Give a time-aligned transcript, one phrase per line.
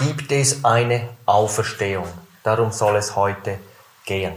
[0.00, 2.08] gibt es eine Auferstehung.
[2.42, 3.58] Darum soll es heute
[4.06, 4.32] gehen.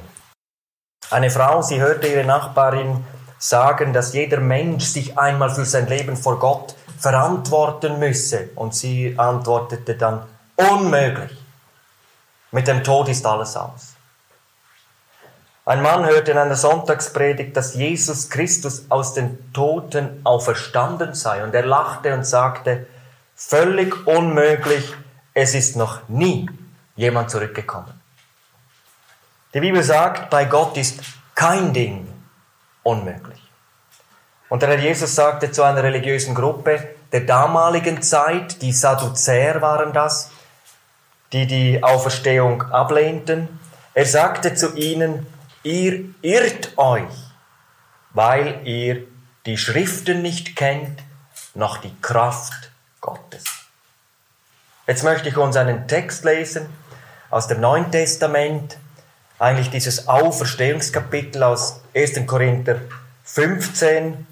[1.10, 3.06] Eine Frau, sie hörte ihre Nachbarin
[3.40, 8.50] sagen, dass jeder Mensch sich einmal für sein Leben vor Gott verantworten müsse.
[8.56, 10.24] Und sie antwortete dann,
[10.56, 11.32] unmöglich.
[12.52, 13.94] Mit dem Tod ist alles aus.
[15.66, 21.42] Ein Mann hörte in einer Sonntagspredigt, dass Jesus Christus aus den Toten auferstanden sei.
[21.42, 22.86] Und er lachte und sagte,
[23.36, 24.94] völlig unmöglich,
[25.34, 26.50] es ist noch nie
[26.96, 28.00] jemand zurückgekommen.
[29.54, 31.00] Die Bibel sagt, bei Gott ist
[31.36, 32.08] kein Ding
[32.84, 33.42] unmöglich.
[34.50, 39.94] Und der Herr Jesus sagte zu einer religiösen Gruppe der damaligen Zeit, die Sadduzäer waren
[39.94, 40.32] das,
[41.32, 43.60] die die Auferstehung ablehnten,
[43.96, 45.26] er sagte zu ihnen,
[45.64, 47.14] ihr irrt euch,
[48.12, 49.04] weil ihr
[49.46, 51.00] die Schriften nicht kennt,
[51.54, 53.63] noch die Kraft Gottes.
[54.86, 56.68] Jetzt möchte ich uns einen Text lesen
[57.30, 58.78] aus dem Neuen Testament,
[59.40, 62.28] eigentlich dieses Auferstehungskapitel aus 1.
[62.28, 62.82] Korinther
[63.24, 64.28] 15,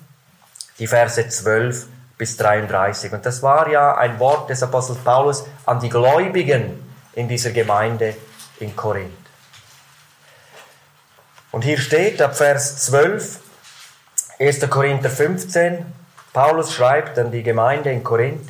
[0.78, 3.14] die Verse 12 bis 33.
[3.14, 8.16] Und das war ja ein Wort des Apostels Paulus an die Gläubigen in dieser Gemeinde
[8.60, 9.10] in Korinth.
[11.52, 13.40] Und hier steht ab Vers 12,
[14.38, 14.70] 1.
[14.70, 15.86] Korinther 15,
[16.34, 18.50] Paulus schreibt an die Gemeinde in Korinth,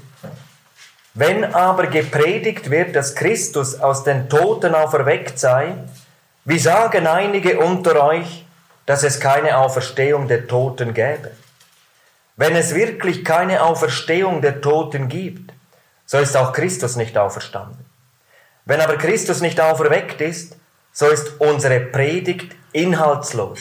[1.13, 5.73] wenn aber gepredigt wird, dass Christus aus den Toten auferweckt sei,
[6.45, 8.45] wie sagen einige unter euch,
[8.85, 11.31] dass es keine Auferstehung der Toten gäbe?
[12.37, 15.51] Wenn es wirklich keine Auferstehung der Toten gibt,
[16.05, 17.85] so ist auch Christus nicht auferstanden.
[18.65, 20.55] Wenn aber Christus nicht auferweckt ist,
[20.93, 23.59] so ist unsere Predigt inhaltslos.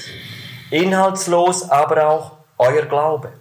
[0.71, 3.33] Inhaltslos aber auch euer Glaube.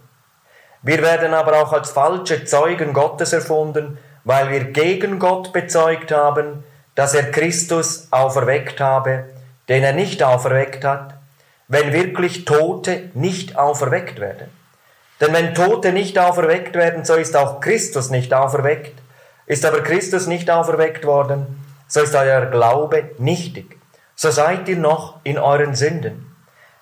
[0.82, 6.64] Wir werden aber auch als falsche Zeugen Gottes erfunden, weil wir gegen Gott bezeugt haben,
[6.94, 9.24] dass er Christus auferweckt habe,
[9.68, 11.14] den er nicht auferweckt hat,
[11.68, 14.48] wenn wirklich Tote nicht auferweckt werden.
[15.20, 18.98] Denn wenn Tote nicht auferweckt werden, so ist auch Christus nicht auferweckt.
[19.46, 23.78] Ist aber Christus nicht auferweckt worden, so ist euer Glaube nichtig.
[24.14, 26.34] So seid ihr noch in euren Sünden.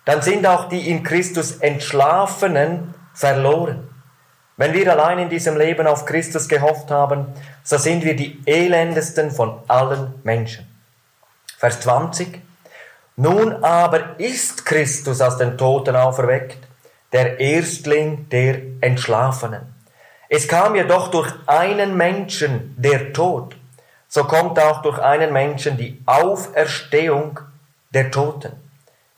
[0.05, 3.88] Dann sind auch die in Christus Entschlafenen verloren.
[4.59, 7.29] Wenn wir allein in diesem Leben auf Christus gehofft haben,
[7.63, 10.67] so sind wir die elendesten von allen Menschen.
[11.59, 12.43] Vers 20.
[13.15, 16.59] Nun aber ist Christus aus den Toten auferweckt,
[17.13, 19.63] der Erstling der Entschlafenen.
[20.29, 23.55] Es kam jedoch durch einen Menschen der Tod,
[24.09, 27.39] so kommt auch durch einen Menschen die Auferstehung
[27.91, 28.53] der Toten.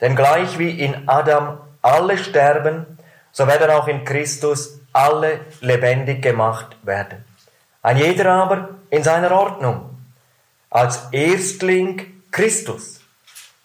[0.01, 2.85] Denn gleich wie in Adam alle sterben,
[3.31, 7.25] so werden auch in Christus alle lebendig gemacht werden.
[7.81, 9.97] Ein jeder aber in seiner Ordnung.
[10.69, 13.01] Als Erstling Christus,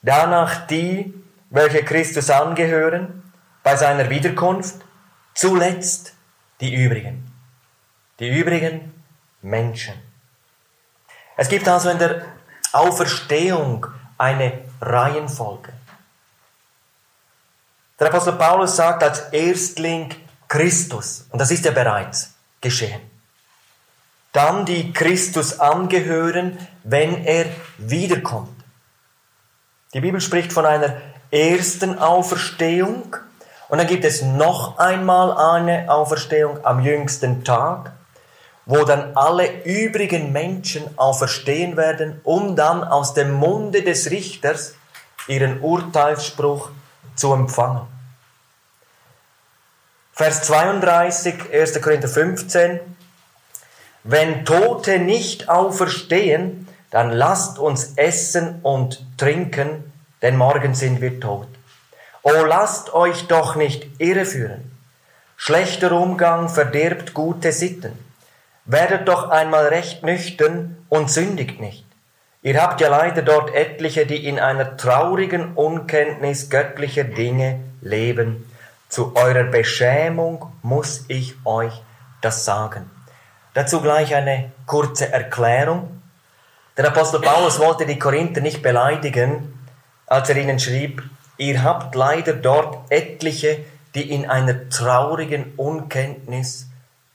[0.03, 1.15] danach die,
[1.51, 3.23] welche Christus angehören,
[3.63, 4.77] bei seiner Wiederkunft,
[5.35, 6.15] zuletzt
[6.61, 7.31] die übrigen.
[8.19, 8.93] Die übrigen
[9.43, 9.95] Menschen.
[11.37, 12.25] Es gibt also in der
[12.73, 13.87] Auferstehung
[14.19, 15.73] eine Reihenfolge.
[17.99, 20.15] Der Apostel Paulus sagt als Erstling
[20.49, 23.01] Christus, und das ist ja bereits geschehen.
[24.33, 27.47] Dann die Christus angehören, wenn er
[27.79, 28.57] wiederkommt.
[29.95, 33.17] Die Bibel spricht von einer ersten Auferstehung
[33.69, 37.93] und dann gibt es noch einmal eine Auferstehung am jüngsten Tag,
[38.67, 44.75] wo dann alle übrigen Menschen auferstehen werden, um dann aus dem Munde des Richters
[45.29, 46.71] ihren Urteilsspruch
[47.15, 47.96] zu empfangen.
[50.19, 51.83] Vers 32, 1.
[51.83, 52.81] Korinther 15.
[54.03, 61.49] Wenn Tote nicht auferstehen, dann lasst uns essen und trinken, denn morgen sind wir tot.
[62.23, 64.73] O lasst euch doch nicht irreführen.
[65.37, 67.93] Schlechter Umgang verdirbt gute Sitten.
[68.65, 71.85] Werdet doch einmal recht nüchtern und sündigt nicht.
[72.41, 78.47] Ihr habt ja leider dort etliche, die in einer traurigen Unkenntnis göttlicher Dinge leben.
[78.89, 81.83] Zu eurer Beschämung muss ich euch
[82.21, 82.91] das sagen.
[83.55, 86.03] Dazu gleich eine kurze Erklärung.
[86.77, 89.59] Der Apostel Paulus wollte die Korinther nicht beleidigen,
[90.07, 91.03] als er ihnen schrieb,
[91.39, 96.67] Ihr habt leider dort etliche, die in einer traurigen Unkenntnis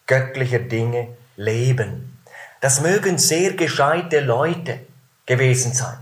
[0.05, 1.07] göttlicher Dinge
[1.37, 2.17] leben.
[2.59, 4.79] Das mögen sehr gescheite Leute
[5.25, 5.97] gewesen sein.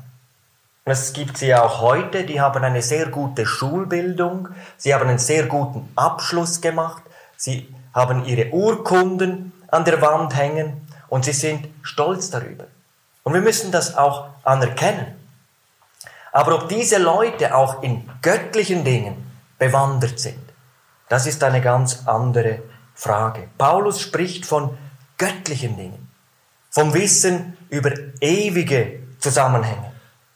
[0.89, 5.45] Es gibt sie auch heute, die haben eine sehr gute Schulbildung, sie haben einen sehr
[5.45, 7.03] guten Abschluss gemacht,
[7.37, 12.65] sie haben ihre Urkunden an der Wand hängen und sie sind stolz darüber.
[13.23, 15.15] Und wir müssen das auch anerkennen.
[16.31, 20.39] Aber ob diese Leute auch in göttlichen Dingen bewandert sind,
[21.07, 22.59] das ist eine ganz andere
[22.95, 23.47] Frage.
[23.57, 24.77] Paulus spricht von
[25.17, 26.09] göttlichen Dingen,
[26.69, 29.88] vom Wissen über ewige Zusammenhänge,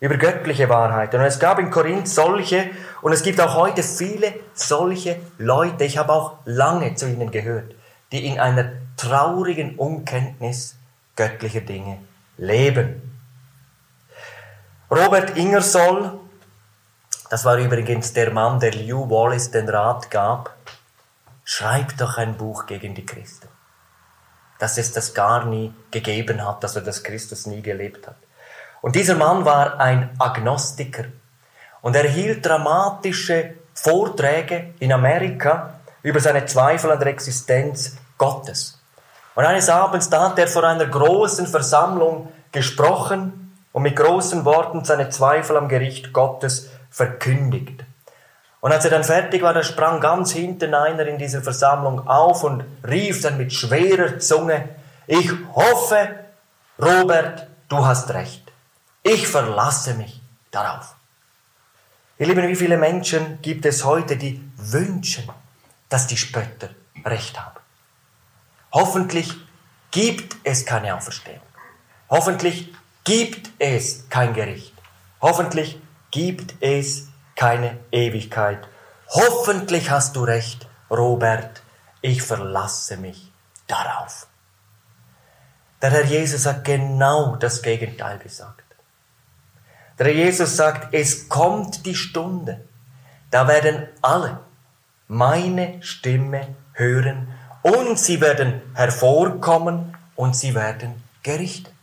[0.03, 1.21] über göttliche Wahrheiten.
[1.21, 2.69] Und es gab in Korinth solche,
[3.01, 7.73] und es gibt auch heute viele solche Leute, ich habe auch lange zu ihnen gehört,
[8.11, 10.75] die in einer traurigen Unkenntnis
[11.15, 11.99] göttlicher Dinge
[12.35, 13.17] leben.
[14.91, 16.19] Robert Ingersoll,
[17.29, 20.53] das war übrigens der Mann, der Lew Wallace den Rat gab,
[21.45, 23.47] schreib doch ein Buch gegen die Christen.
[24.59, 28.17] Dass es das gar nie gegeben hat, dass er das Christus nie gelebt hat.
[28.83, 31.05] Und dieser Mann war ein Agnostiker
[31.81, 38.77] und er hielt dramatische Vorträge in Amerika über seine Zweifel an der Existenz Gottes.
[39.35, 44.83] Und eines Abends, da hat er vor einer großen Versammlung gesprochen und mit großen Worten
[44.83, 47.85] seine Zweifel am Gericht Gottes verkündigt.
[48.59, 52.43] Und als er dann fertig war, da sprang ganz hinten einer in dieser Versammlung auf
[52.43, 54.67] und rief dann mit schwerer Zunge,
[55.07, 56.09] ich hoffe,
[56.77, 58.42] Robert, du hast recht.
[59.05, 60.95] Ich verlasse mich darauf.
[62.17, 65.29] Ihr Lieben, wie viele Menschen gibt es heute, die wünschen,
[65.89, 66.69] dass die Spötter
[67.03, 67.59] recht haben?
[68.71, 69.35] Hoffentlich
[69.91, 71.41] gibt es keine Auferstehung.
[72.09, 72.73] Hoffentlich
[73.03, 74.73] gibt es kein Gericht.
[75.19, 78.65] Hoffentlich gibt es keine Ewigkeit.
[79.09, 81.61] Hoffentlich hast du recht, Robert.
[82.01, 83.31] Ich verlasse mich
[83.67, 84.27] darauf.
[85.81, 88.62] Der Herr Jesus hat genau das Gegenteil gesagt.
[89.99, 92.61] Der Jesus sagt, es kommt die Stunde,
[93.29, 94.39] da werden alle
[95.07, 97.27] meine Stimme hören
[97.61, 101.73] und sie werden hervorkommen und sie werden gerichtet.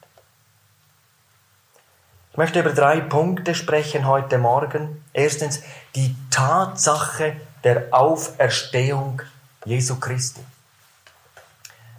[2.33, 5.05] Ich möchte über drei Punkte sprechen heute Morgen.
[5.12, 5.62] Erstens
[5.95, 9.23] die Tatsache der Auferstehung
[9.65, 10.41] Jesu Christi.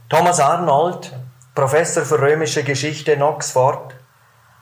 [0.10, 1.14] Thomas Arnold,
[1.54, 3.94] Professor für römische Geschichte in Oxford,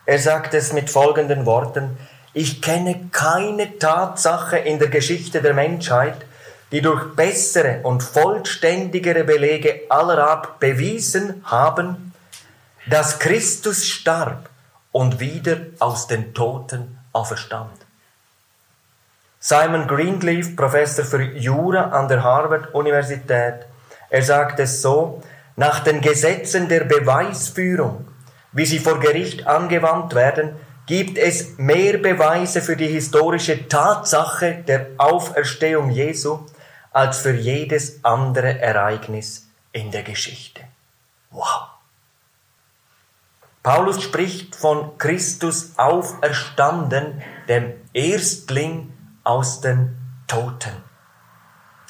[0.10, 1.96] er sagt es mit folgenden Worten,
[2.34, 6.26] ich kenne keine Tatsache in der Geschichte der Menschheit,
[6.72, 12.12] die durch bessere und vollständigere Belege aller Art bewiesen haben,
[12.90, 14.50] dass Christus starb
[14.92, 17.78] und wieder aus den Toten auferstand.
[19.40, 23.68] Simon Greenleaf, Professor für Jura an der Harvard-Universität,
[24.10, 25.22] er sagt es so,
[25.56, 28.09] nach den Gesetzen der Beweisführung,
[28.52, 30.56] wie sie vor Gericht angewandt werden,
[30.86, 36.40] gibt es mehr Beweise für die historische Tatsache der Auferstehung Jesu
[36.92, 40.62] als für jedes andere Ereignis in der Geschichte.
[41.30, 41.70] Wow!
[43.62, 48.92] Paulus spricht von Christus auferstanden, dem Erstling
[49.24, 49.96] aus den
[50.28, 50.72] Toten.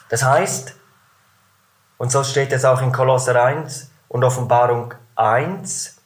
[0.09, 0.75] Das heißt,
[1.97, 5.98] und so steht es auch in Kolosser 1 und Offenbarung 1,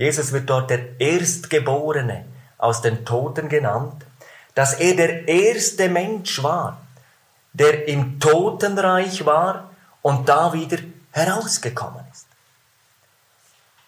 [0.00, 2.24] Jesus wird dort der Erstgeborene
[2.56, 4.06] aus den Toten genannt,
[4.54, 6.80] dass er der erste Mensch war,
[7.52, 9.68] der im Totenreich war
[10.00, 10.78] und da wieder
[11.10, 12.24] herausgekommen ist.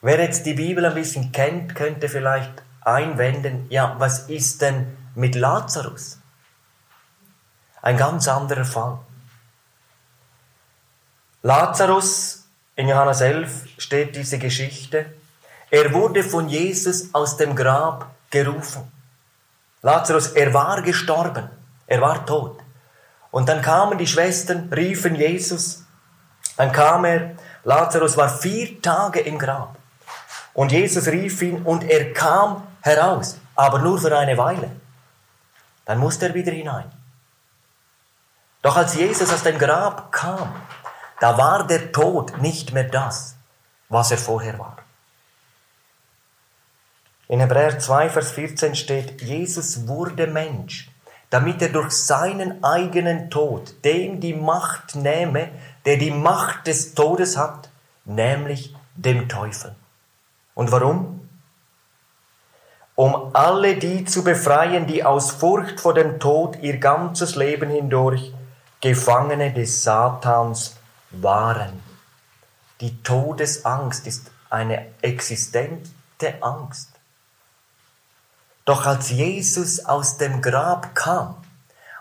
[0.02, 5.34] Wer jetzt die Bibel ein bisschen kennt, könnte vielleicht einwenden, ja, was ist denn mit
[5.34, 6.18] Lazarus?
[7.80, 8.98] Ein ganz anderer Fall.
[11.40, 12.44] Lazarus,
[12.76, 15.06] in Johannes 11 steht diese Geschichte,
[15.72, 18.92] er wurde von Jesus aus dem Grab gerufen.
[19.80, 21.48] Lazarus, er war gestorben,
[21.86, 22.60] er war tot.
[23.30, 25.84] Und dann kamen die Schwestern, riefen Jesus.
[26.58, 27.36] Dann kam er.
[27.64, 29.76] Lazarus war vier Tage im Grab.
[30.52, 34.70] Und Jesus rief ihn und er kam heraus, aber nur für eine Weile.
[35.86, 36.92] Dann musste er wieder hinein.
[38.60, 40.54] Doch als Jesus aus dem Grab kam,
[41.18, 43.36] da war der Tod nicht mehr das,
[43.88, 44.81] was er vorher war.
[47.28, 50.92] In Hebräer 2, Vers 14 steht, Jesus wurde Mensch
[51.32, 55.48] damit er durch seinen eigenen Tod dem die Macht nehme,
[55.86, 57.70] der die Macht des Todes hat,
[58.04, 59.74] nämlich dem Teufel.
[60.54, 61.26] Und warum?
[62.96, 68.34] Um alle die zu befreien, die aus Furcht vor dem Tod ihr ganzes Leben hindurch
[68.82, 70.76] Gefangene des Satans
[71.12, 71.82] waren.
[72.82, 75.86] Die Todesangst ist eine existente
[76.42, 76.91] Angst.
[78.64, 81.36] Doch als Jesus aus dem Grab kam,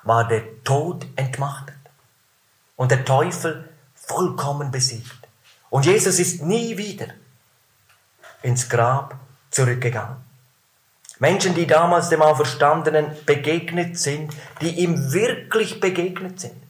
[0.03, 1.75] war der Tod entmachtet
[2.75, 5.27] und der Teufel vollkommen besiegt.
[5.69, 7.07] Und Jesus ist nie wieder
[8.41, 9.15] ins Grab
[9.49, 10.17] zurückgegangen.
[11.19, 16.61] Menschen, die damals dem Auferstandenen begegnet sind, die ihm wirklich begegnet sind,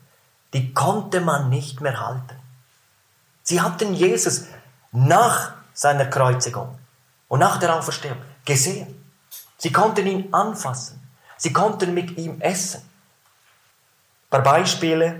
[0.54, 2.36] die konnte man nicht mehr halten.
[3.44, 4.46] Sie hatten Jesus
[4.92, 6.78] nach seiner Kreuzigung
[7.30, 9.01] und nach der Auferstehung gesehen.
[9.62, 11.00] Sie konnten ihn anfassen.
[11.38, 12.82] Sie konnten mit ihm essen.
[12.82, 15.20] Ein paar Beispiele.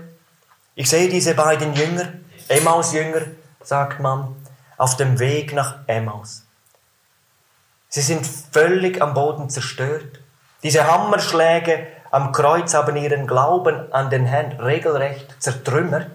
[0.74, 2.08] Ich sehe diese beiden Jünger,
[2.48, 3.20] Emmaus-Jünger,
[3.62, 4.34] sagt man,
[4.78, 6.42] auf dem Weg nach Emmaus.
[7.88, 10.18] Sie sind völlig am Boden zerstört.
[10.64, 16.10] Diese Hammerschläge am Kreuz haben ihren Glauben an den Herrn regelrecht zertrümmert.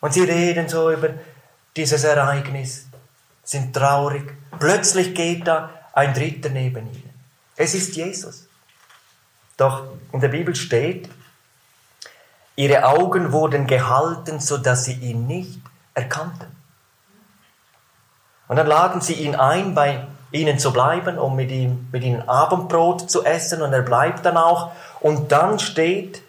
[0.00, 1.08] Und sie reden so über
[1.74, 2.86] dieses Ereignis,
[3.42, 4.32] sind traurig.
[4.60, 7.14] Plötzlich geht da ein Dritter neben ihnen.
[7.56, 8.46] Es ist Jesus.
[9.56, 11.08] Doch in der Bibel steht,
[12.56, 15.60] ihre Augen wurden gehalten, so dass sie ihn nicht
[15.94, 16.54] erkannten.
[18.48, 22.28] Und dann laden sie ihn ein, bei ihnen zu bleiben, um mit ihm, mit ihnen
[22.28, 24.72] Abendbrot zu essen, und er bleibt dann auch.
[25.00, 26.22] Und dann steht,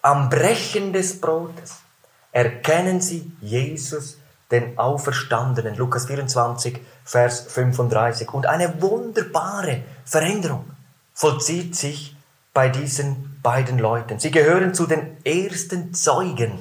[0.00, 1.80] am Brechen des Brotes
[2.30, 4.18] erkennen sie Jesus,
[4.52, 5.74] den Auferstandenen.
[5.76, 8.32] Lukas 24, Vers 35.
[8.32, 10.70] Und eine wunderbare Veränderung
[11.14, 12.14] vollzieht sich
[12.54, 14.18] bei diesen beiden Leuten.
[14.18, 16.58] Sie gehören zu den ersten Zeugen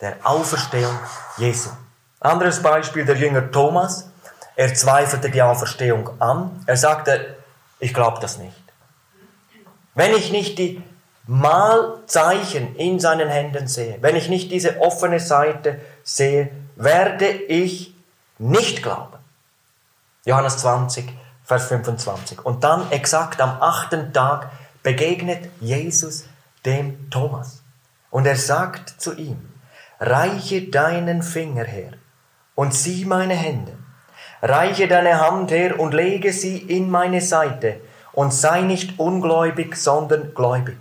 [0.00, 0.98] der Auferstehung
[1.36, 1.70] Jesu.
[2.18, 4.08] Anderes Beispiel der Jünger Thomas.
[4.56, 6.62] Er zweifelte die Auferstehung an.
[6.66, 7.36] Er sagte,
[7.78, 8.56] ich glaube das nicht.
[9.94, 10.82] Wenn ich nicht die
[11.26, 17.94] Malzeichen in seinen Händen sehe, wenn ich nicht diese offene Seite sehe, werde ich
[18.38, 19.18] nicht glauben.
[20.24, 21.12] Johannes 20,
[21.44, 22.44] Vers 25.
[22.44, 24.50] Und dann exakt am achten Tag
[24.82, 26.24] begegnet Jesus
[26.64, 27.62] dem Thomas.
[28.10, 29.52] Und er sagt zu ihm,
[30.00, 31.92] reiche deinen Finger her
[32.54, 33.72] und sieh meine Hände.
[34.42, 37.80] Reiche deine Hand her und lege sie in meine Seite
[38.12, 40.76] und sei nicht ungläubig, sondern gläubig.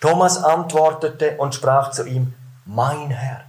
[0.00, 3.42] Thomas antwortete und sprach zu ihm, mein Herr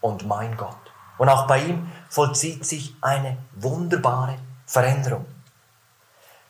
[0.00, 0.81] und mein Gott.
[1.22, 5.24] Und auch bei ihm vollzieht sich eine wunderbare Veränderung.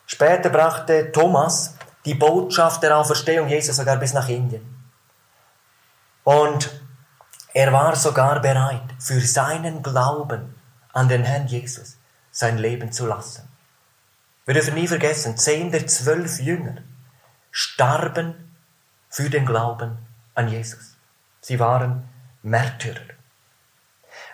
[0.07, 1.75] Später brachte Thomas
[2.05, 4.65] die Botschaft der Auferstehung Jesus sogar bis nach Indien.
[6.23, 6.81] Und
[7.53, 10.55] er war sogar bereit, für seinen Glauben
[10.91, 11.97] an den Herrn Jesus
[12.31, 13.47] sein Leben zu lassen.
[14.45, 16.77] Wir dürfen nie vergessen, zehn der zwölf Jünger
[17.51, 18.55] starben
[19.07, 19.99] für den Glauben
[20.33, 20.95] an Jesus.
[21.41, 22.09] Sie waren
[22.41, 23.13] Märtyrer.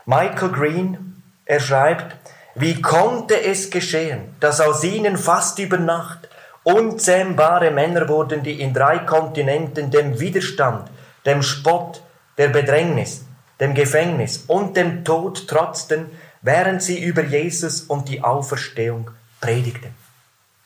[0.09, 2.15] Michael Green, er schreibt,
[2.55, 6.27] wie konnte es geschehen, dass aus ihnen fast über Nacht
[6.63, 10.89] unzähmbare Männer wurden, die in drei Kontinenten dem Widerstand,
[11.27, 12.01] dem Spott,
[12.39, 13.23] der Bedrängnis,
[13.59, 16.07] dem Gefängnis und dem Tod trotzten,
[16.41, 19.93] während sie über Jesus und die Auferstehung predigten?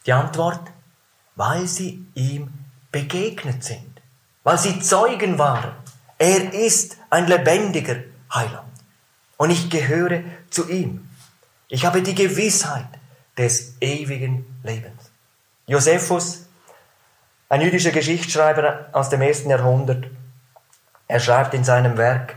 [0.05, 0.61] Die Antwort,
[1.35, 2.47] weil sie ihm
[2.93, 3.99] begegnet sind,
[4.45, 5.73] weil sie Zeugen waren.
[6.17, 7.97] Er ist ein lebendiger
[8.33, 8.62] Heiland
[9.43, 11.05] und ich gehöre zu ihm.
[11.67, 12.87] Ich habe die Gewissheit
[13.37, 15.11] des ewigen Lebens.
[15.67, 16.45] Josephus,
[17.49, 20.05] ein jüdischer Geschichtsschreiber aus dem ersten Jahrhundert,
[21.09, 22.35] er schreibt in seinem Werk,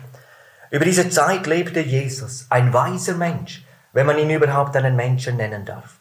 [0.72, 5.64] über diese Zeit lebte Jesus, ein weiser Mensch, wenn man ihn überhaupt einen Menschen nennen
[5.64, 5.98] darf.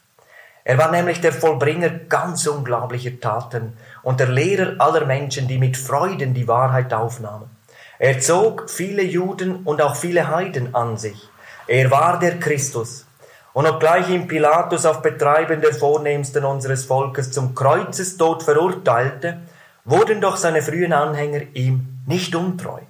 [0.63, 5.77] Er war nämlich der Vollbringer ganz unglaublicher Taten und der Lehrer aller Menschen, die mit
[5.77, 7.54] Freuden die Wahrheit aufnahmen.
[7.99, 11.29] Er zog viele Juden und auch viele Heiden an sich.
[11.67, 13.05] Er war der Christus.
[13.53, 19.39] Und obgleich ihn Pilatus auf Betreiben der Vornehmsten unseres Volkes zum Kreuzestod verurteilte,
[19.85, 22.81] wurden doch seine frühen Anhänger ihm nicht untreu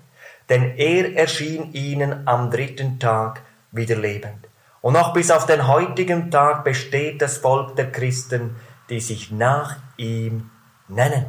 [0.50, 4.48] denn er erschien ihnen am dritten Tag wieder lebend.
[4.82, 8.56] Und noch bis auf den heutigen Tag besteht das Volk der Christen,
[8.90, 10.52] die sich nach ihm
[10.88, 11.26] nennen.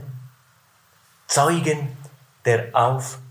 [1.26, 1.96] Zeugen
[2.44, 3.25] der Auferstehung.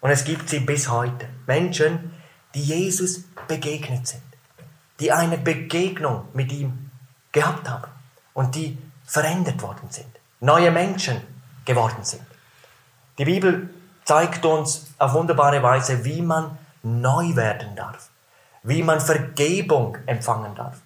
[0.00, 1.28] Und es gibt sie bis heute.
[1.46, 2.12] Menschen,
[2.54, 4.22] die Jesus begegnet sind,
[4.98, 6.90] die eine Begegnung mit ihm
[7.32, 7.90] gehabt haben
[8.34, 10.08] und die verändert worden sind,
[10.40, 11.20] neue Menschen
[11.64, 12.22] geworden sind.
[13.18, 13.70] Die Bibel
[14.04, 18.10] zeigt uns auf wunderbare Weise, wie man neu werden darf,
[18.62, 20.78] wie man Vergebung empfangen darf,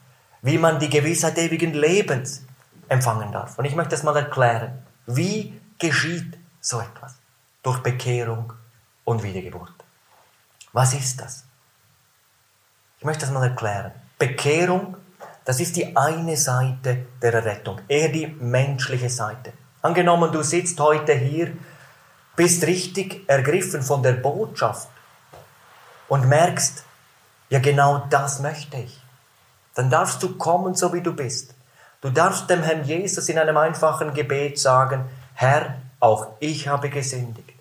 [0.43, 2.45] wie man die Gewissheit ewigen Lebens
[2.89, 3.59] empfangen darf.
[3.59, 4.83] Und ich möchte das mal erklären.
[5.07, 7.14] Wie geschieht so etwas?
[7.65, 8.53] Durch Bekehrung
[9.03, 9.75] und Wiedergeburt.
[10.73, 11.45] Was ist das?
[12.99, 13.91] Ich möchte das mal erklären.
[14.19, 14.97] Bekehrung,
[15.45, 19.53] das ist die eine Seite der Errettung, eher die menschliche Seite.
[19.83, 21.53] Angenommen, du sitzt heute hier
[22.37, 24.89] bist richtig ergriffen von der Botschaft
[26.09, 26.85] und merkst,
[27.49, 29.01] ja genau das möchte ich.
[29.75, 31.55] dann darfst du kommen, so wie du bist.
[32.01, 35.05] Du darfst dem Herrn Jesus in einem einfachen Gebet sagen,
[35.35, 37.54] Herr, auch ich habe gesündigt.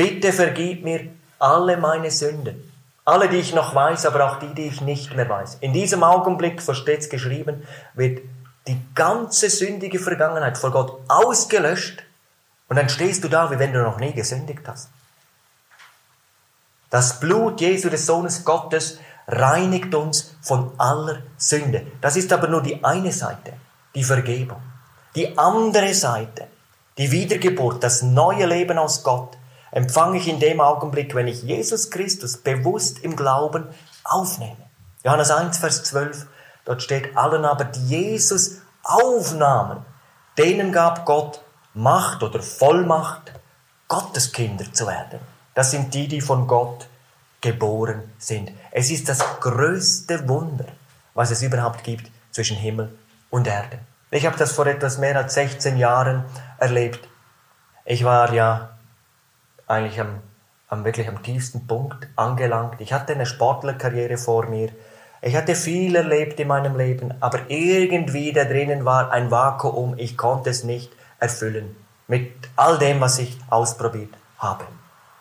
[0.00, 2.72] Bitte vergib mir alle meine Sünden.
[3.04, 5.58] Alle, die ich noch weiß, aber auch die, die ich nicht mehr weiß.
[5.60, 8.20] In diesem Augenblick, so steht es geschrieben, wird
[8.66, 12.02] die ganze sündige Vergangenheit vor Gott ausgelöscht
[12.70, 14.88] und dann stehst du da, wie wenn du noch nie gesündigt hast.
[16.88, 21.86] Das Blut Jesu des Sohnes Gottes reinigt uns von aller Sünde.
[22.00, 23.52] Das ist aber nur die eine Seite,
[23.94, 24.62] die Vergebung.
[25.14, 26.46] Die andere Seite,
[26.96, 29.36] die Wiedergeburt, das neue Leben aus Gott,
[29.70, 33.66] empfange ich in dem Augenblick, wenn ich Jesus Christus bewusst im Glauben
[34.04, 34.56] aufnehme.
[35.04, 36.26] Johannes 1, Vers 12,
[36.64, 39.84] dort steht, allen aber, die Jesus aufnahmen,
[40.36, 41.40] denen gab Gott
[41.74, 43.32] Macht oder Vollmacht,
[43.86, 45.20] Gottes Kinder zu werden.
[45.54, 46.86] Das sind die, die von Gott
[47.40, 48.50] geboren sind.
[48.70, 50.66] Es ist das größte Wunder,
[51.14, 52.96] was es überhaupt gibt zwischen Himmel
[53.30, 53.78] und Erde.
[54.10, 56.24] Ich habe das vor etwas mehr als 16 Jahren
[56.58, 57.06] erlebt.
[57.84, 58.70] Ich war ja
[59.70, 60.20] eigentlich am,
[60.68, 62.80] am wirklich am tiefsten Punkt angelangt.
[62.80, 64.70] Ich hatte eine Sportlerkarriere vor mir.
[65.22, 69.94] Ich hatte viel erlebt in meinem Leben, aber irgendwie da drinnen war ein Vakuum.
[69.98, 71.76] Ich konnte es nicht erfüllen
[72.08, 74.64] mit all dem, was ich ausprobiert habe.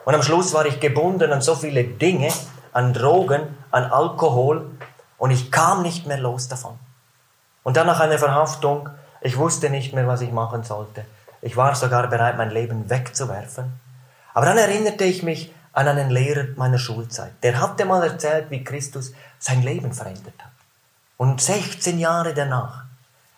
[0.05, 2.31] Und am Schluss war ich gebunden an so viele Dinge,
[2.73, 4.71] an Drogen, an Alkohol
[5.17, 6.79] und ich kam nicht mehr los davon.
[7.63, 8.89] Und dann nach einer Verhaftung,
[9.21, 11.05] ich wusste nicht mehr, was ich machen sollte.
[11.41, 13.79] Ich war sogar bereit, mein Leben wegzuwerfen.
[14.33, 17.31] Aber dann erinnerte ich mich an einen Lehrer meiner Schulzeit.
[17.43, 20.51] Der hatte mal erzählt, wie Christus sein Leben verändert hat.
[21.17, 22.85] Und 16 Jahre danach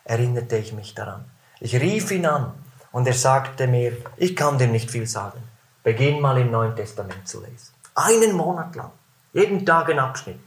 [0.04, 1.24] erinnerte ich mich daran.
[1.60, 2.52] Ich rief ihn an
[2.90, 5.42] und er sagte mir, ich kann dir nicht viel sagen.
[5.82, 7.74] Beginn mal im Neuen Testament zu lesen.
[7.94, 8.92] Einen Monat lang.
[9.32, 10.40] Jeden Tag ein Abschnitt.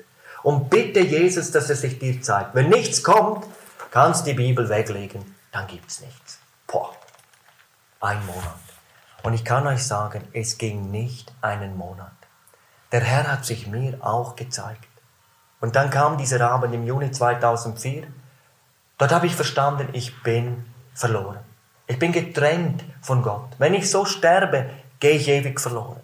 [0.43, 2.53] Und bitte Jesus, dass er sich dir zeigt.
[2.53, 3.45] Wenn nichts kommt,
[3.91, 6.39] kannst die Bibel weglegen, dann gibt's nichts.
[6.67, 6.93] Boah.
[7.99, 8.59] Ein Monat.
[9.25, 12.11] Und ich kann euch sagen, es ging nicht einen Monat.
[12.91, 14.87] Der Herr hat sich mir auch gezeigt.
[15.59, 18.03] Und dann kam dieser Abend im Juni 2004.
[18.99, 21.39] Dort habe ich verstanden, ich bin verloren.
[21.87, 23.49] Ich bin getrennt von Gott.
[23.57, 26.01] Wenn ich so sterbe, gehe ich ewig verloren.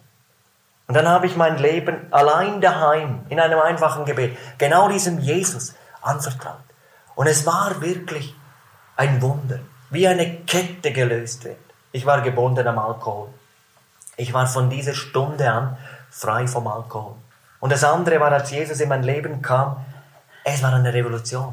[0.88, 5.76] Und dann habe ich mein Leben allein daheim, in einem einfachen Gebet, genau diesem Jesus
[6.00, 6.56] anvertraut.
[7.14, 8.34] Und es war wirklich
[8.96, 11.71] ein Wunder, wie eine Kette gelöst wird.
[11.92, 13.28] Ich war gebunden am Alkohol.
[14.16, 15.76] Ich war von dieser Stunde an
[16.10, 17.14] frei vom Alkohol.
[17.60, 19.76] Und das andere war, als Jesus in mein Leben kam,
[20.44, 21.52] es war eine Revolution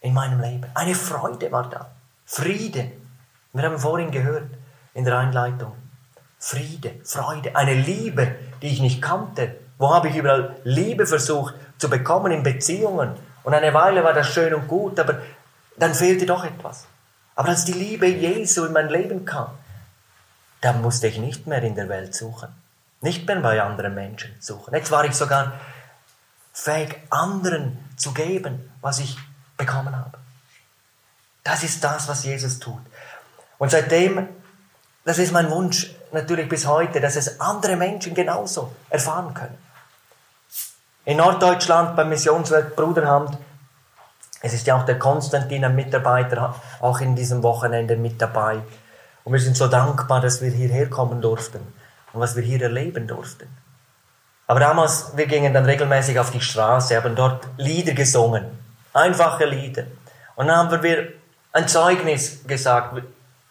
[0.00, 0.66] in meinem Leben.
[0.74, 1.90] Eine Freude war da.
[2.24, 2.92] Friede.
[3.52, 4.48] Wir haben vorhin gehört
[4.94, 5.72] in der Einleitung.
[6.38, 9.56] Friede, Freude, eine Liebe, die ich nicht kannte.
[9.78, 13.14] Wo habe ich überall Liebe versucht zu bekommen in Beziehungen?
[13.44, 15.18] Und eine Weile war das schön und gut, aber
[15.76, 16.86] dann fehlte doch etwas.
[17.34, 19.48] Aber als die Liebe Jesu in mein Leben kam,
[20.62, 22.48] dann musste ich nicht mehr in der Welt suchen.
[23.02, 24.72] Nicht mehr bei anderen Menschen suchen.
[24.74, 25.52] Jetzt war ich sogar
[26.52, 29.18] fähig, anderen zu geben, was ich
[29.56, 30.18] bekommen habe.
[31.42, 32.80] Das ist das, was Jesus tut.
[33.58, 34.28] Und seitdem,
[35.04, 39.58] das ist mein Wunsch natürlich bis heute, dass es andere Menschen genauso erfahren können.
[41.04, 43.36] In Norddeutschland beim Missionswerk Bruderhand,
[44.40, 48.60] es ist ja auch der Konstantin, ein Mitarbeiter, auch in diesem Wochenende mit dabei.
[49.24, 51.60] Und wir sind so dankbar, dass wir hierher kommen durften
[52.12, 53.48] und was wir hier erleben durften.
[54.46, 58.44] Aber damals, wir gingen dann regelmäßig auf die Straße, haben dort Lieder gesungen,
[58.92, 59.84] einfache Lieder.
[60.34, 61.08] Und dann haben wir
[61.52, 63.02] ein Zeugnis gesagt.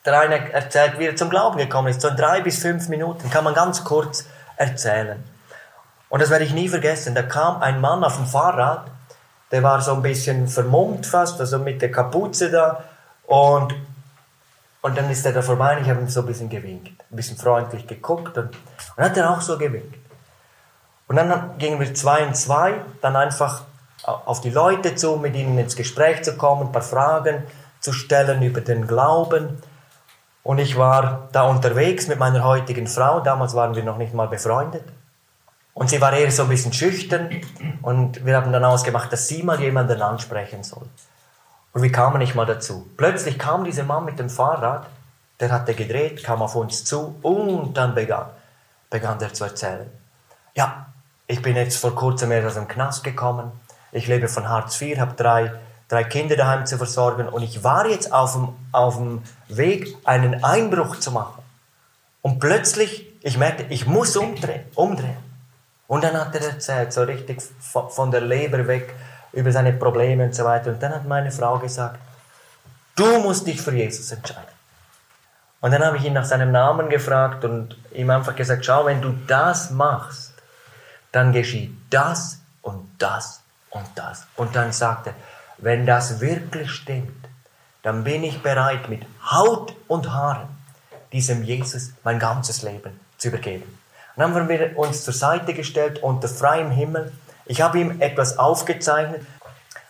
[0.04, 2.02] Der eine erzählt, wie er zum Glauben gekommen ist.
[2.02, 4.26] So in drei bis fünf Minuten kann man ganz kurz
[4.58, 5.24] erzählen.
[6.10, 7.16] Und das werde ich nie vergessen.
[7.16, 8.88] Da kam ein Mann auf dem Fahrrad,
[9.52, 12.84] der war so ein bisschen vermummt fast, also mit der Kapuze da.
[13.28, 13.76] Und
[14.82, 17.16] und dann ist er da vorbei und ich habe ihm so ein bisschen gewinkt, ein
[17.16, 18.50] bisschen freundlich geguckt und,
[18.98, 19.96] und hat er auch so gewinkt.
[21.08, 23.64] Und dann gingen wir zwei und zwei, dann einfach
[24.04, 27.44] auf die Leute zu, mit ihnen ins Gespräch zu kommen, ein paar Fragen
[27.80, 29.62] zu stellen über den Glauben.
[30.44, 34.28] Und ich war da unterwegs mit meiner heutigen Frau, damals waren wir noch nicht mal
[34.28, 34.86] befreundet.
[35.74, 37.30] Und sie war eher so ein bisschen schüchtern
[37.82, 40.88] und wir haben dann ausgemacht, dass sie mal jemanden ansprechen soll.
[41.74, 42.90] Und wir kamen nicht mal dazu.
[42.98, 44.88] Plötzlich kam dieser Mann mit dem Fahrrad,
[45.40, 48.28] der hatte gedreht, kam auf uns zu und dann begann,
[48.90, 49.90] begann er zu erzählen.
[50.54, 50.88] Ja,
[51.28, 53.52] ich bin jetzt vor kurzem erst aus dem Knast gekommen.
[53.92, 55.54] Ich lebe von Hartz IV, habe drei,
[55.88, 60.44] drei Kinder daheim zu versorgen und ich war jetzt auf dem, auf dem Weg, einen
[60.44, 61.42] Einbruch zu machen.
[62.22, 65.18] Und plötzlich, ich merkte, ich muss umdrehen, umdrehen.
[65.88, 67.42] Und dann hat er erzählt, so richtig
[67.90, 68.94] von der Leber weg,
[69.34, 70.72] über seine Probleme und so weiter.
[70.72, 72.00] Und dann hat meine Frau gesagt,
[72.96, 74.52] du musst dich für Jesus entscheiden.
[75.62, 79.02] Und dann habe ich ihn nach seinem Namen gefragt und ihm einfach gesagt, schau, wenn
[79.02, 80.34] du das machst,
[81.12, 84.26] dann geschieht das und das und das.
[84.36, 85.16] Und dann sagte er,
[85.60, 87.28] wenn das wirklich stimmt,
[87.84, 90.50] dann bin ich bereit, mit Haut und Haaren
[91.12, 93.78] diesem Jesus mein ganzes Leben zu übergeben.
[94.16, 97.12] Dann haben wir uns zur Seite gestellt unter freiem Himmel.
[97.46, 99.26] Ich habe ihm etwas aufgezeichnet,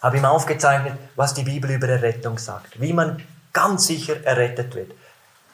[0.02, 4.92] habe ihm aufgezeichnet, was die Bibel über Errettung sagt, wie man ganz sicher errettet wird.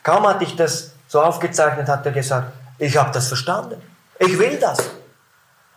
[0.03, 3.81] Kaum hatte ich das so aufgezeichnet, hat er gesagt, ich habe das verstanden,
[4.19, 4.77] ich will das.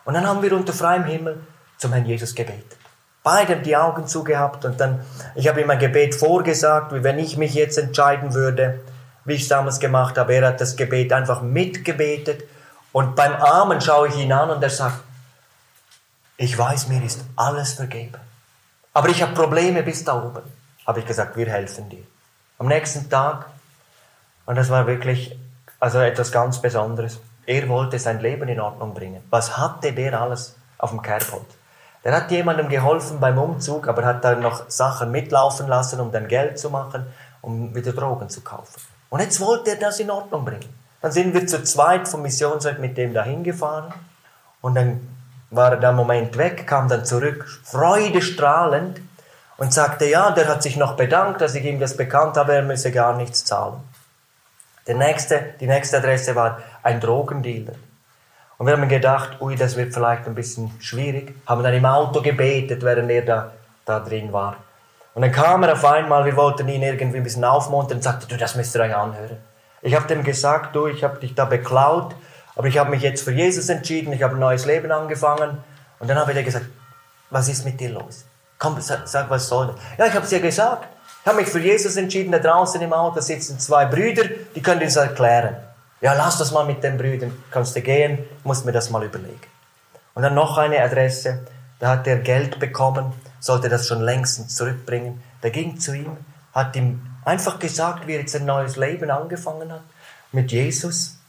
[0.04, 1.40] Und dann haben wir unter freiem Himmel
[1.78, 2.76] zum Herrn Jesus gebetet.
[3.22, 5.00] Beide die Augen zugehabt und dann,
[5.34, 8.80] ich habe ihm ein Gebet vorgesagt, wie wenn ich mich jetzt entscheiden würde,
[9.24, 10.34] wie ich es damals gemacht habe.
[10.34, 12.44] Er hat das Gebet einfach mitgebetet
[12.92, 15.00] und beim Armen schaue ich ihn an und er sagt,
[16.40, 18.16] ich weiß, mir ist alles vergeben.
[18.94, 20.42] Aber ich habe Probleme bis da oben.
[20.86, 22.02] Habe ich gesagt, wir helfen dir.
[22.58, 23.44] Am nächsten Tag,
[24.46, 25.38] und das war wirklich
[25.80, 29.22] also etwas ganz Besonderes, er wollte sein Leben in Ordnung bringen.
[29.28, 31.44] Was hatte der alles auf dem Kerbholz?
[32.04, 36.26] Der hat jemandem geholfen beim Umzug, aber hat dann noch Sachen mitlaufen lassen, um dann
[36.26, 37.04] Geld zu machen,
[37.42, 38.80] um wieder Drogen zu kaufen.
[39.10, 40.74] Und jetzt wollte er das in Ordnung bringen.
[41.02, 43.92] Dann sind wir zu zweit vom Missionswerk mit dem dahin gefahren
[44.62, 45.19] und dann
[45.50, 49.00] war er da einen Moment weg, kam dann zurück, freudestrahlend
[49.56, 52.62] und sagte, ja, der hat sich noch bedankt, dass ich ihm das bekannt habe, er
[52.62, 53.80] müsse gar nichts zahlen.
[54.86, 57.74] Der nächste, die nächste Adresse war ein Drogendealer.
[58.58, 62.22] Und wir haben gedacht, ui, das wird vielleicht ein bisschen schwierig, haben dann im Auto
[62.22, 63.52] gebetet, während er da,
[63.84, 64.56] da drin war.
[65.14, 68.26] Und dann kam er auf einmal, wir wollten ihn irgendwie ein bisschen aufmuntern und sagte,
[68.26, 69.38] du, das müsst ihr euch anhören.
[69.82, 72.14] Ich habe dem gesagt, du, ich habe dich da beklaut,
[72.56, 75.58] aber ich habe mich jetzt für Jesus entschieden, ich habe ein neues Leben angefangen.
[75.98, 76.66] Und dann habe ich dir gesagt,
[77.30, 78.24] was ist mit dir los?
[78.58, 79.76] Komm, sag, sag was soll das?
[79.98, 80.88] Ja, ich habe es dir gesagt.
[81.22, 84.80] Ich habe mich für Jesus entschieden, da draußen im Auto sitzen zwei Brüder, die können
[84.80, 85.56] das erklären.
[86.00, 89.40] Ja, lass das mal mit den Brüdern, kannst du gehen, musst mir das mal überlegen.
[90.14, 91.46] Und dann noch eine Adresse,
[91.78, 95.22] da hat er Geld bekommen, sollte das schon längst zurückbringen.
[95.42, 96.16] Der ging zu ihm,
[96.54, 99.82] hat ihm einfach gesagt, wie er jetzt ein neues Leben angefangen hat
[100.32, 101.19] mit Jesus.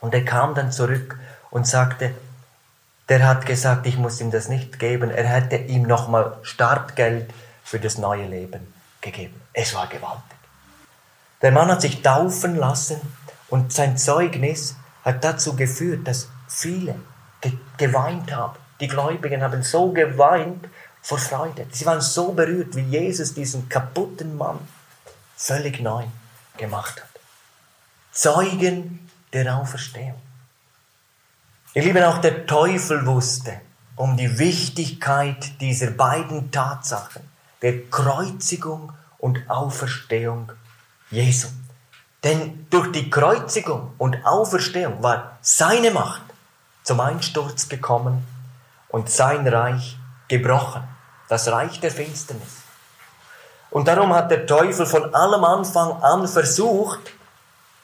[0.00, 1.18] Und er kam dann zurück
[1.50, 2.14] und sagte,
[3.08, 5.10] der hat gesagt, ich muss ihm das nicht geben.
[5.10, 7.32] Er hätte ihm nochmal Startgeld
[7.64, 9.40] für das neue Leben gegeben.
[9.52, 10.36] Es war gewaltig.
[11.40, 13.00] Der Mann hat sich taufen lassen
[13.48, 16.96] und sein Zeugnis hat dazu geführt, dass viele
[17.40, 18.58] ge geweint haben.
[18.80, 20.68] Die Gläubigen haben so geweint
[21.02, 21.66] vor Freude.
[21.70, 24.58] Sie waren so berührt, wie Jesus diesen kaputten Mann
[25.36, 26.04] völlig neu
[26.56, 27.08] gemacht hat.
[28.12, 30.20] Zeugen der Auferstehung.
[31.74, 33.60] Ihr Lieben, auch der Teufel wusste
[33.98, 37.22] um die Wichtigkeit dieser beiden Tatsachen,
[37.62, 40.52] der Kreuzigung und Auferstehung
[41.10, 41.48] Jesu.
[42.22, 46.22] Denn durch die Kreuzigung und Auferstehung war seine Macht
[46.84, 48.24] zum Einsturz gekommen
[48.88, 50.82] und sein Reich gebrochen,
[51.28, 52.62] das Reich der Finsternis.
[53.70, 57.00] Und darum hat der Teufel von allem Anfang an versucht,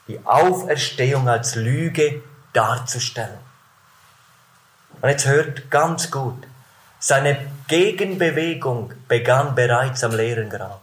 [0.09, 3.39] die Auferstehung als Lüge darzustellen.
[5.01, 6.47] Und jetzt hört ganz gut,
[6.99, 7.37] seine
[7.69, 10.81] Gegenbewegung begann bereits am leeren Grab.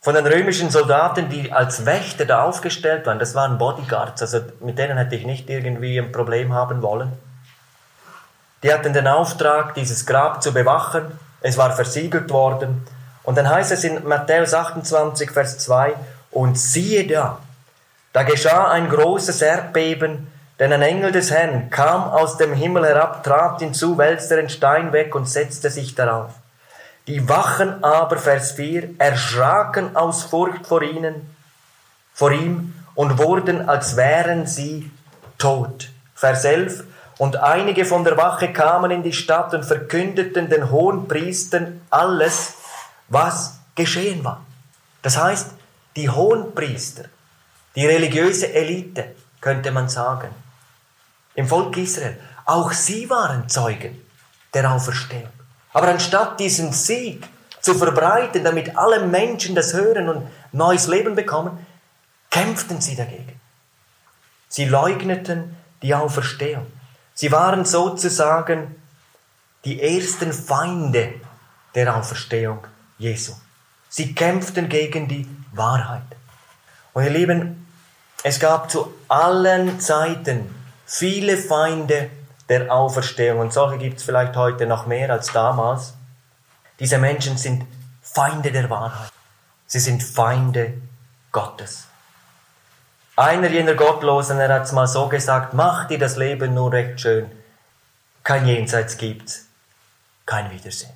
[0.00, 4.78] Von den römischen Soldaten, die als Wächter da aufgestellt waren, das waren Bodyguards, also mit
[4.78, 7.12] denen hätte ich nicht irgendwie ein Problem haben wollen.
[8.62, 11.18] Die hatten den Auftrag, dieses Grab zu bewachen.
[11.40, 12.86] Es war versiegelt worden.
[13.22, 15.94] Und dann heißt es in Matthäus 28, Vers 2,
[16.30, 17.38] und siehe da,
[18.12, 23.22] da geschah ein großes Erdbeben, denn ein Engel des Herrn kam aus dem Himmel herab,
[23.22, 26.32] trat hinzu, wälzte den Stein weg und setzte sich darauf.
[27.06, 31.34] Die Wachen aber, Vers 4, erschraken aus Furcht vor ihnen,
[32.12, 34.90] vor ihm und wurden, als wären sie
[35.38, 35.88] tot.
[36.14, 36.84] Vers 11,
[37.18, 42.54] und einige von der Wache kamen in die Stadt und verkündeten den hohen Priestern alles,
[43.08, 44.44] was geschehen war.
[45.02, 45.50] Das heißt,
[45.96, 47.04] die hohen Priester,
[47.78, 50.30] die religiöse Elite, könnte man sagen,
[51.36, 54.02] im Volk Israel, auch sie waren Zeugen
[54.52, 55.30] der Auferstehung.
[55.72, 57.24] Aber anstatt diesen Sieg
[57.60, 61.64] zu verbreiten, damit alle Menschen das hören und neues Leben bekommen,
[62.30, 63.38] kämpften sie dagegen.
[64.48, 66.66] Sie leugneten die Auferstehung.
[67.14, 68.74] Sie waren sozusagen
[69.64, 71.14] die ersten Feinde
[71.76, 72.58] der Auferstehung
[72.98, 73.34] Jesu.
[73.88, 76.02] Sie kämpften gegen die Wahrheit.
[76.92, 77.67] Und ihr Lieben,
[78.22, 80.54] es gab zu allen Zeiten
[80.86, 82.10] viele Feinde
[82.48, 83.40] der Auferstehung.
[83.40, 85.94] Und solche gibt es vielleicht heute noch mehr als damals.
[86.80, 87.66] Diese Menschen sind
[88.02, 89.12] Feinde der Wahrheit.
[89.66, 90.74] Sie sind Feinde
[91.30, 91.84] Gottes.
[93.16, 97.00] Einer jener Gottlosen, er hat es mal so gesagt, mach dir das Leben nur recht
[97.00, 97.30] schön.
[98.22, 99.46] Kein Jenseits gibt's,
[100.24, 100.92] kein Wiedersehen.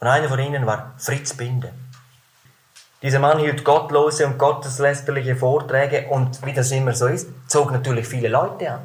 [0.00, 1.72] Und einer von ihnen war Fritz Binde.
[3.00, 8.08] Dieser Mann hielt gottlose und gotteslästerliche Vorträge und wie das immer so ist, zog natürlich
[8.08, 8.80] viele Leute an.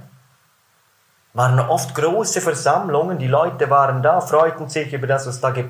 [1.34, 5.66] Waren oft große Versammlungen, die Leute waren da, freuten sich über das, was da ge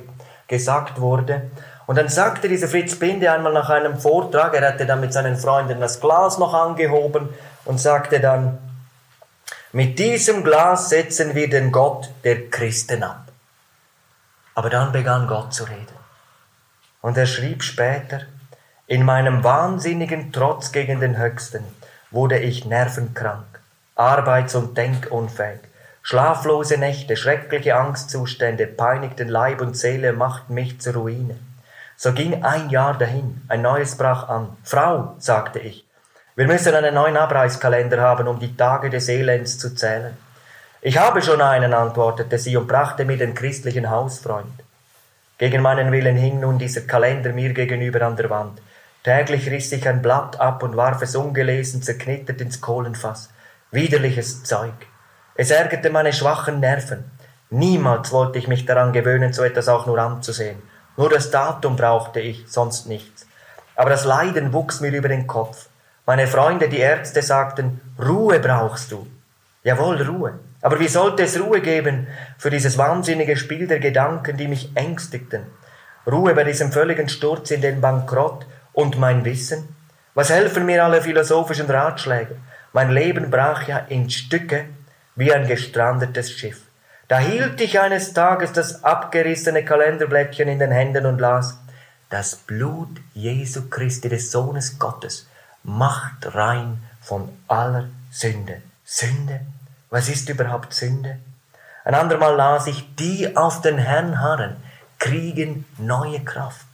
[0.46, 1.52] gesagt wurde.
[1.88, 5.38] Und dann sagte dieser Fritz Binde einmal nach einem Vortrag, er hatte dann mit seinen
[5.38, 7.30] Freunden das Glas noch angehoben
[7.64, 8.60] und sagte dann,
[9.72, 13.30] mit diesem Glas setzen wir den Gott der Christen ab.
[14.54, 15.98] Aber dann begann Gott zu reden.
[17.02, 18.22] Und er schrieb später,
[18.94, 21.64] in meinem wahnsinnigen Trotz gegen den Höchsten
[22.12, 23.60] wurde ich nervenkrank,
[23.96, 25.62] arbeits- und denkunfähig.
[26.04, 31.38] Schlaflose Nächte, schreckliche Angstzustände peinigten Leib und Seele, machten mich zur Ruine.
[31.98, 34.56] So ging ein Jahr dahin, ein neues brach an.
[34.64, 35.84] Frau, sagte ich,
[36.36, 40.16] wir müssen einen neuen Abreißkalender haben, um die Tage des Elends zu zählen.
[40.84, 44.62] Ich habe schon einen, antwortete sie und brachte mir den christlichen Hausfreund.
[45.40, 48.60] Gegen meinen Willen hing nun dieser Kalender mir gegenüber an der Wand.
[49.04, 53.32] Täglich riss ich ein Blatt ab und warf es ungelesen zerknittert ins Kohlenfass.
[53.70, 54.74] Widerliches Zeug.
[55.36, 57.12] Es ärgerte meine schwachen Nerven.
[57.50, 60.62] Niemals wollte ich mich daran gewöhnen, so etwas auch nur anzusehen.
[60.96, 63.28] Nur das Datum brauchte ich, sonst nichts.
[63.76, 65.68] Aber das Leiden wuchs mir über den Kopf.
[66.06, 69.06] Meine Freunde, die Ärzte, sagten, Ruhe brauchst du.
[69.64, 70.40] Jawohl, Ruhe.
[70.62, 75.44] Aber wie sollte es Ruhe geben für dieses wahnsinnige Spiel der Gedanken, die mich ängstigten?
[76.10, 79.76] Ruhe bei diesem völligen Sturz in den Bankrott und mein Wissen?
[80.14, 82.38] Was helfen mir alle philosophischen Ratschläge?
[82.74, 84.66] Mein Leben brach ja in Stücke
[85.16, 86.62] wie ein gestrandetes Schiff.
[87.08, 91.60] Da hielt ich eines Tages das abgerissene Kalenderblättchen in den Händen und las,
[92.10, 95.28] das Blut Jesu Christi, des Sohnes Gottes,
[95.64, 98.62] macht rein von aller Sünde.
[98.86, 99.42] Sünde?
[99.90, 101.18] Was ist überhaupt Sünde?
[101.84, 104.56] Ein andermal las ich, die auf den Herrn harren,
[105.00, 106.66] kriegen neue Kraft.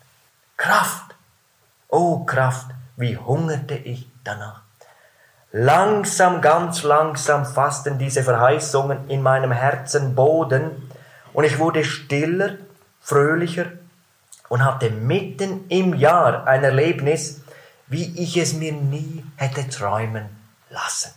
[0.56, 1.09] Kraft!
[1.90, 4.62] Oh Kraft, wie hungerte ich danach.
[5.52, 10.92] Langsam, ganz langsam fassten diese Verheißungen in meinem Herzen Boden
[11.34, 12.58] und ich wurde stiller,
[13.02, 13.66] fröhlicher
[14.50, 17.42] und hatte mitten im Jahr ein Erlebnis,
[17.88, 20.26] wie ich es mir nie hätte träumen
[20.70, 21.12] lassen.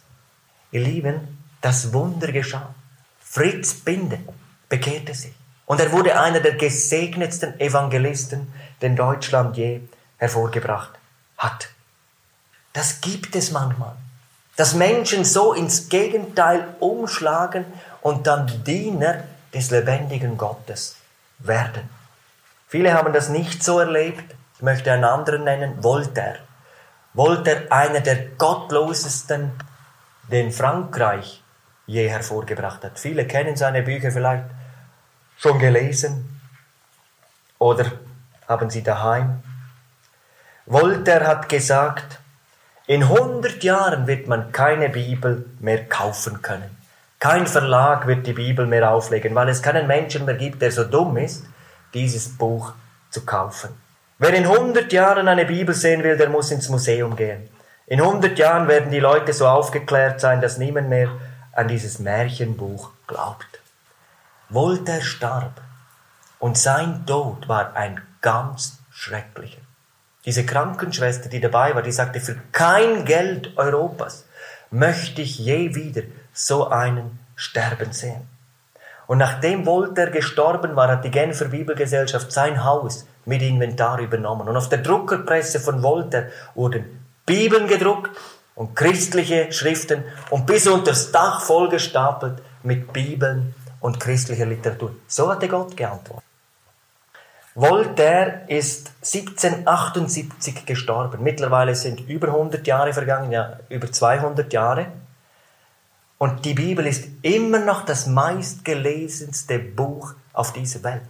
[0.71, 2.75] Ihr Lieben, das Wunder geschah.
[3.21, 4.21] Fritz Binde
[4.71, 5.35] bekehrte sich.
[5.67, 9.83] Und er wurde einer der gesegnetsten Evangelisten, den Deutschland je
[10.23, 10.91] hervorgebracht
[11.37, 11.69] hat.
[12.73, 13.97] Das gibt es manchmal.
[14.55, 17.65] Dass Menschen so ins Gegenteil umschlagen
[18.03, 20.97] und dann Diener des lebendigen Gottes
[21.41, 21.91] werden.
[22.69, 24.37] Viele haben das nicht so erlebt.
[24.55, 26.39] Ich möchte einen anderen nennen, Voltaire.
[27.15, 29.51] Voltaire, einer der gottlosesten,
[30.31, 31.43] den Frankreich
[31.87, 32.97] je hervorgebracht hat.
[32.97, 34.45] Viele kennen seine Bücher vielleicht
[35.37, 36.41] schon gelesen
[37.59, 37.87] oder
[38.49, 39.43] haben sie daheim.
[40.66, 42.18] Voltaire hat gesagt,
[42.87, 46.77] in 100 Jahren wird man keine Bibel mehr kaufen können.
[47.18, 50.85] Kein Verlag wird die Bibel mehr auflegen, weil es keinen Menschen mehr gibt, der so
[50.85, 51.44] dumm ist,
[51.94, 52.72] dieses Buch
[53.11, 53.70] zu kaufen.
[54.18, 57.48] Wer in 100 Jahren eine Bibel sehen will, der muss ins Museum gehen.
[57.87, 61.09] In 100 Jahren werden die Leute so aufgeklärt sein, dass niemand mehr
[61.53, 63.61] an dieses Märchenbuch glaubt.
[64.48, 65.61] Voltaire starb
[66.38, 69.62] und sein Tod war ein ganz schrecklicher.
[70.25, 74.25] Diese Krankenschwester, die dabei war, die sagte, für kein Geld Europas
[74.71, 78.29] möchte ich je wieder so einen sterben sehen.
[79.07, 84.49] Und nachdem Voltaire gestorben war, hat die Genfer Bibelgesellschaft sein Haus mit Inventar übernommen.
[84.49, 88.17] Und auf der Druckerpresse von Voltaire wurden Bibeln gedruckt
[88.55, 94.95] und christliche Schriften und bis unter das Dach vollgestapelt mit Bibeln und christlicher Literatur.
[95.09, 96.25] So hatte Gott geantwortet.
[97.55, 101.23] Voltaire ist 1778 gestorben.
[101.23, 104.87] Mittlerweile sind über 100 Jahre vergangen, ja, über 200 Jahre.
[106.17, 111.03] Und die Bibel ist immer noch das meistgelesenste Buch auf dieser Welt.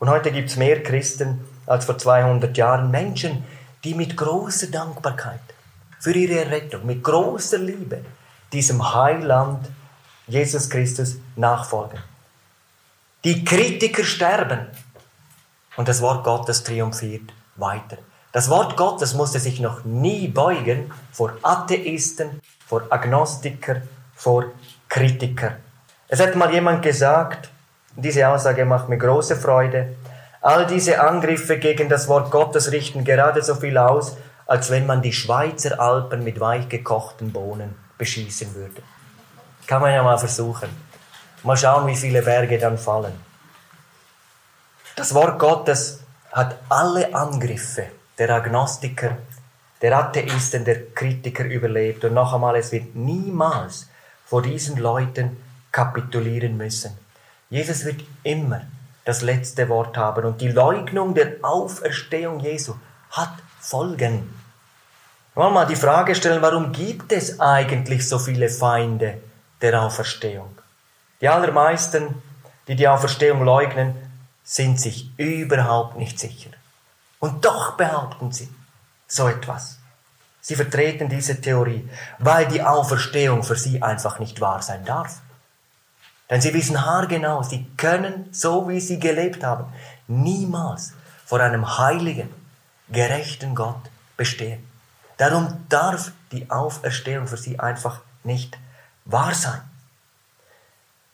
[0.00, 2.90] Und heute gibt es mehr Christen als vor 200 Jahren.
[2.90, 3.44] Menschen,
[3.84, 5.40] die mit großer Dankbarkeit
[6.00, 8.04] für ihre Errettung, mit großer Liebe
[8.52, 9.68] diesem Heiland
[10.26, 12.13] Jesus Christus nachfolgen.
[13.24, 14.66] Die Kritiker sterben
[15.78, 17.96] und das Wort Gottes triumphiert weiter.
[18.32, 23.76] Das Wort Gottes musste sich noch nie beugen vor Atheisten, vor Agnostiker,
[24.14, 24.52] vor
[24.90, 25.52] Kritiker.
[26.06, 27.48] Es hat mal jemand gesagt,
[27.96, 29.96] diese Aussage macht mir große Freude,
[30.42, 35.00] all diese Angriffe gegen das Wort Gottes richten gerade so viel aus, als wenn man
[35.00, 38.82] die Schweizer Alpen mit weich gekochten Bohnen beschießen würde.
[39.66, 40.68] Kann man ja mal versuchen.
[41.44, 43.12] Mal schauen, wie viele Berge dann fallen.
[44.96, 46.00] Das Wort Gottes
[46.32, 47.86] hat alle Angriffe
[48.18, 49.18] der Agnostiker,
[49.82, 52.04] der Atheisten, der Kritiker überlebt.
[52.04, 53.88] Und noch einmal, es wird niemals
[54.24, 55.36] vor diesen Leuten
[55.70, 56.96] kapitulieren müssen.
[57.50, 58.62] Jesus wird immer
[59.04, 62.74] das letzte Wort haben und die Leugnung der Auferstehung Jesu
[63.10, 64.34] hat Folgen.
[65.34, 69.18] Wollen wir mal die Frage stellen, warum gibt es eigentlich so viele Feinde
[69.60, 70.56] der Auferstehung?
[71.20, 72.22] Die allermeisten,
[72.68, 73.94] die die Auferstehung leugnen,
[74.42, 76.50] sind sich überhaupt nicht sicher.
[77.18, 78.48] Und doch behaupten sie
[79.08, 79.78] so etwas.
[80.40, 85.20] Sie vertreten diese Theorie, weil die Auferstehung für sie einfach nicht wahr sein darf.
[86.28, 89.72] Denn sie wissen haargenau, sie können, so wie sie gelebt haben,
[90.06, 90.92] niemals
[91.24, 92.28] vor einem heiligen,
[92.90, 93.80] gerechten Gott
[94.16, 94.62] bestehen.
[95.16, 98.58] Darum darf die Auferstehung für sie einfach nicht
[99.06, 99.60] wahr sein.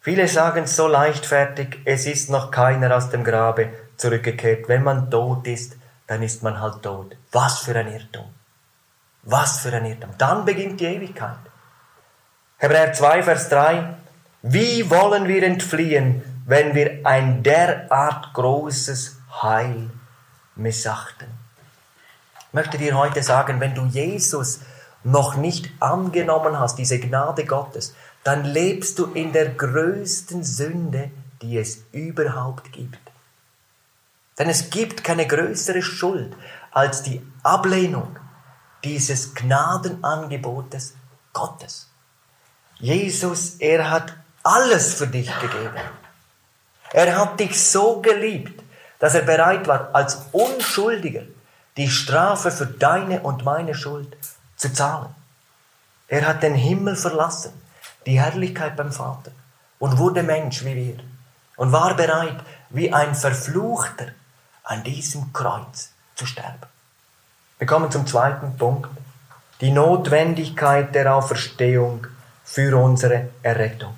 [0.03, 4.67] Viele sagen so leichtfertig, es ist noch keiner aus dem Grabe zurückgekehrt.
[4.67, 7.17] Wenn man tot ist, dann ist man halt tot.
[7.33, 8.25] Was für ein Irrtum.
[9.25, 10.11] Was für ein Irrtum.
[10.17, 11.37] Dann beginnt die Ewigkeit.
[12.57, 13.95] Hebräer 2, Vers 3.
[14.43, 19.91] Wie wollen wir entfliehen, wenn wir ein derart großes Heil
[20.57, 21.29] missachten?
[22.49, 24.61] Ich möchte dir heute sagen, wenn du Jesus
[25.05, 31.11] noch nicht angenommen hast, diese Gnade Gottes, dann lebst du in der größten Sünde,
[31.43, 32.99] die es überhaupt gibt.
[34.39, 36.35] Denn es gibt keine größere Schuld
[36.71, 38.19] als die Ablehnung
[38.85, 40.95] dieses Gnadenangebotes
[41.33, 41.89] Gottes.
[42.79, 45.77] Jesus, er hat alles für dich gegeben.
[46.93, 48.63] Er hat dich so geliebt,
[48.99, 51.23] dass er bereit war, als Unschuldiger
[51.77, 54.17] die Strafe für deine und meine Schuld
[54.57, 55.15] zu zahlen.
[56.09, 57.53] Er hat den Himmel verlassen,
[58.07, 59.33] die Herrlichkeit beim Vater
[59.79, 60.97] und wurde Mensch wie wir
[61.57, 62.37] und war bereit,
[62.71, 64.07] wie ein Verfluchter
[64.65, 66.67] an diesem Kreuz zu sterben.
[67.59, 68.91] Wir kommen zum zweiten Punkt.
[69.61, 72.07] Die Notwendigkeit der Auferstehung
[72.45, 73.95] für unsere Errettung.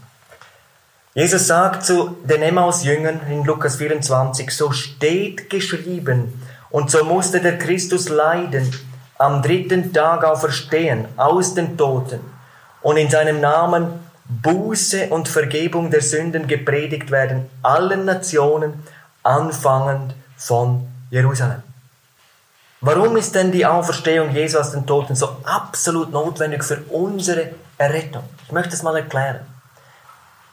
[1.14, 7.58] Jesus sagt zu den Emmaus-Jüngern in Lukas 24, so steht geschrieben, und so musste der
[7.58, 8.74] Christus leiden,
[9.18, 12.20] am dritten Tag auferstehen aus den Toten
[12.82, 18.82] und in seinem Namen Buße und Vergebung der Sünden gepredigt werden, allen Nationen,
[19.22, 21.62] anfangend von Jerusalem.
[22.80, 28.24] Warum ist denn die Auferstehung Jesu aus den Toten so absolut notwendig für unsere Errettung?
[28.44, 29.40] Ich möchte es mal erklären.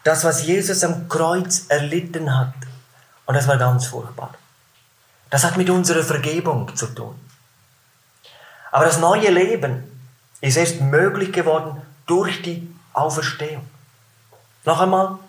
[0.04, 2.54] Das, was Jesus am Kreuz erlitten hat,
[3.26, 4.34] und das war ganz furchtbar,
[5.30, 7.16] das hat mit unserer Vergebung zu tun.
[8.72, 9.84] Aber das neue Leben
[10.42, 13.68] ist erst möglich geworden durch die Auferstehung.
[14.66, 15.20] Noch einmal,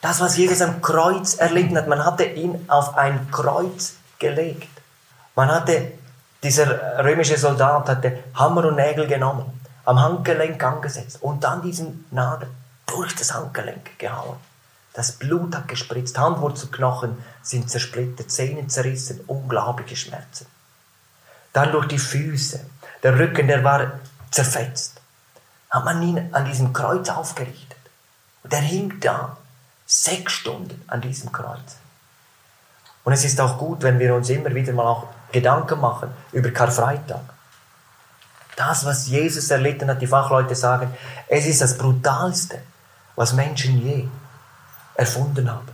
[0.00, 4.68] das, was Jesus am Kreuz erlitten hat, man hatte ihn auf ein Kreuz gelegt.
[5.36, 5.92] Man hatte,
[6.42, 12.48] dieser römische Soldat hatte Hammer und Nägel genommen, am Handgelenk angesetzt und dann diesen Nagel
[12.86, 14.36] durch das Handgelenk gehauen.
[14.92, 20.46] Das Blut hat gespritzt, Handwurzelknochen sind zersplittert, Zähne zerrissen, unglaubliche Schmerzen.
[21.52, 22.60] Dann durch die Füße,
[23.02, 25.00] der Rücken, der war zerfetzt.
[25.76, 27.76] Hat man ihn an diesem Kreuz aufgerichtet.
[28.42, 29.36] Und er hing da
[29.84, 31.76] sechs Stunden an diesem Kreuz.
[33.04, 36.50] Und es ist auch gut, wenn wir uns immer wieder mal auch Gedanken machen über
[36.50, 37.20] Karfreitag.
[38.56, 40.94] Das, was Jesus erlitten hat, die Fachleute sagen,
[41.28, 42.58] es ist das Brutalste,
[43.14, 44.08] was Menschen je
[44.94, 45.68] erfunden haben.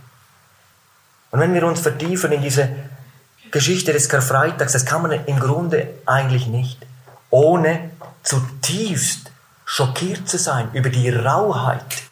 [1.31, 2.67] Und wenn wir uns vertiefen in diese
[3.51, 6.85] Geschichte des Karfreitags, das kann man im Grunde eigentlich nicht,
[7.29, 9.31] ohne zutiefst
[9.73, 12.03] schockiert zu sein über die Rauheit,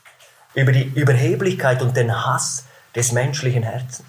[0.56, 2.64] über die Überheblichkeit und den Hass
[2.96, 4.08] des menschlichen Herzens.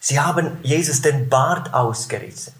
[0.00, 2.52] Sie haben Jesus den Bart ausgerissen.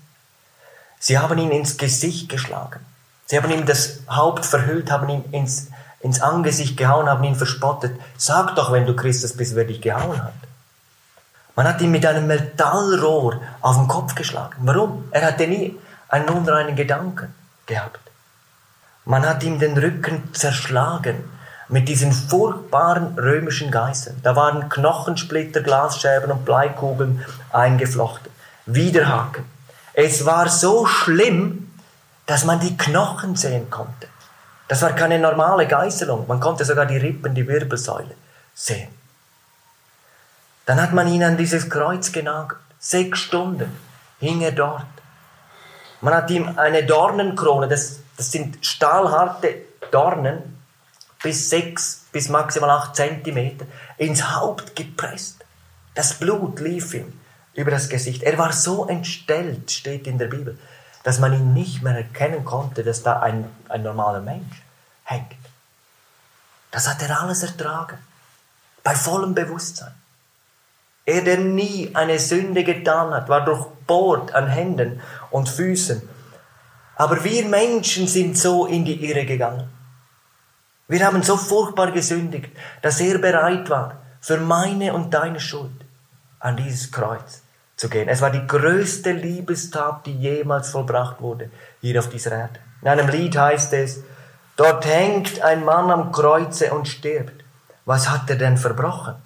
[1.01, 2.79] Sie haben ihn ins Gesicht geschlagen.
[3.27, 5.67] Sie haben ihm das Haupt verhüllt, haben ihn ins,
[5.99, 8.01] ins Angesicht gehauen, haben ihn verspottet.
[8.17, 10.41] Sag doch, wenn du Christus bist, wer dich gehauen hat.
[11.57, 14.59] Man hat ihn mit einem Metallrohr auf den Kopf geschlagen.
[14.61, 15.09] Warum?
[15.11, 15.77] Er hatte nie
[16.09, 17.35] einen unreinen Gedanken
[17.67, 18.12] gehabt.
[19.05, 21.25] Man hat ihm den Rücken zerschlagen
[21.69, 24.21] mit diesen furchtbaren römischen Geistern.
[24.23, 28.31] Da waren Knochensplitter, Glasscherben und Bleikugeln eingeflochten.
[28.67, 29.45] Widerhaken.
[29.95, 31.71] Es war so schlimm,
[32.27, 34.09] dass man die Knochen sehen konnte.
[34.69, 36.27] Das war keine normale Geißelung.
[36.29, 38.15] Man konnte sogar die Rippen, die Wirbelsäule
[38.55, 38.89] sehen.
[40.65, 42.61] Dann hat man ihn an dieses Kreuz genagelt.
[42.79, 43.77] Sechs Stunden
[44.21, 44.87] hing er dort.
[46.01, 50.57] Man hat ihm eine Dornenkrone, das, das sind stahlharte Dornen,
[51.25, 53.67] bis sechs, bis maximal acht Zentimeter,
[53.99, 55.45] ins Haupt gepresst.
[55.97, 57.19] Das Blut lief ihm
[57.55, 58.23] über das Gesicht.
[58.23, 60.57] Er war so entstellt, steht in der Bibel,
[61.03, 64.63] dass man ihn nicht mehr erkennen konnte, dass da ein, ein normaler Mensch
[65.03, 65.35] hängt.
[66.71, 67.99] Das hat er alles ertragen,
[68.85, 69.95] bei vollem Bewusstsein.
[71.07, 75.01] Er, der nie eine Sünde getan hat, war durchbohrt an Händen
[75.33, 76.09] und Füßen.
[77.03, 79.69] Aber wir Menschen sind so in die Irre gegangen.
[80.87, 82.51] Wir haben so furchtbar gesündigt,
[82.81, 85.85] dass er bereit war, für meine und deine Schuld
[86.39, 87.43] an dieses Kreuz
[87.75, 88.09] zu gehen.
[88.09, 91.51] Es war die größte Liebestat, die jemals vollbracht wurde
[91.81, 92.61] hier auf dieser Erde.
[92.83, 94.05] In einem Lied heißt es,
[94.55, 97.43] dort hängt ein Mann am Kreuze und stirbt.
[97.85, 99.17] Was hat er denn verbrochen?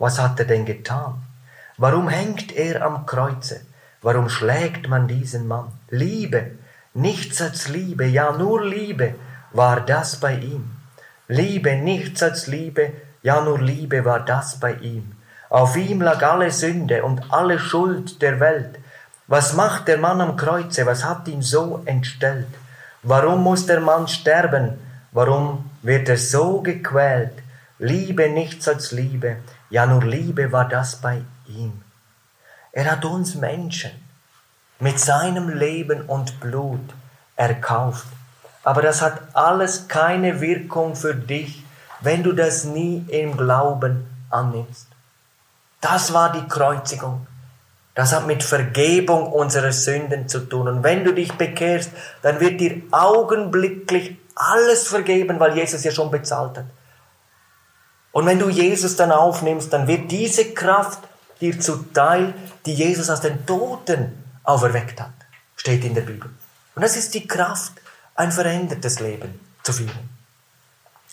[0.00, 1.22] Was hat er denn getan?
[1.76, 3.60] Warum hängt er am Kreuze?
[4.02, 5.68] Warum schlägt man diesen Mann?
[5.90, 6.58] Liebe,
[7.00, 9.14] nichts als Liebe, ja nur Liebe
[9.52, 10.70] war das bei ihm.
[11.28, 12.92] Liebe, nichts als Liebe,
[13.22, 15.12] ja nur Liebe war das bei ihm.
[15.48, 18.78] Auf ihm lag alle Sünde und alle Schuld der Welt.
[19.26, 20.86] Was macht der Mann am Kreuze?
[20.86, 22.48] Was hat ihn so entstellt?
[23.02, 24.78] Warum muss der Mann sterben?
[25.12, 27.32] Warum wird er so gequält?
[27.78, 29.36] Liebe nichts als Liebe,
[29.70, 31.80] ja nur Liebe war das bei ihm.
[32.72, 33.90] Er hat uns Menschen
[34.80, 36.80] mit seinem Leben und Blut
[37.36, 38.06] erkauft.
[38.64, 41.64] Aber das hat alles keine Wirkung für dich,
[42.00, 44.86] wenn du das nie im Glauben annimmst.
[45.80, 47.26] Das war die Kreuzigung.
[47.94, 50.68] Das hat mit Vergebung unserer Sünden zu tun.
[50.68, 51.90] Und wenn du dich bekehrst,
[52.22, 56.64] dann wird dir augenblicklich alles vergeben, weil Jesus ja schon bezahlt hat.
[58.12, 61.00] Und wenn du Jesus dann aufnimmst, dann wird diese Kraft
[61.40, 62.34] dir zuteil,
[62.66, 65.12] die Jesus aus den Toten auferweckt hat.
[65.56, 66.30] Steht in der Bibel.
[66.74, 67.72] Und das ist die Kraft,
[68.14, 70.08] ein verändertes Leben zu führen.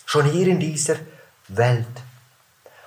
[0.06, 0.96] Schon hier in dieser
[1.48, 1.86] Welt.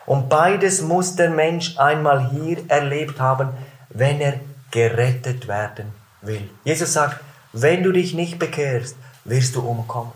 [0.06, 3.50] Und beides muss der Mensch einmal hier erlebt haben,
[3.90, 4.40] wenn er
[4.72, 6.50] gerettet werden will.
[6.64, 7.20] Jesus sagt,
[7.54, 8.96] wenn du dich nicht bekehrst,
[9.26, 10.14] wirst du umkommen.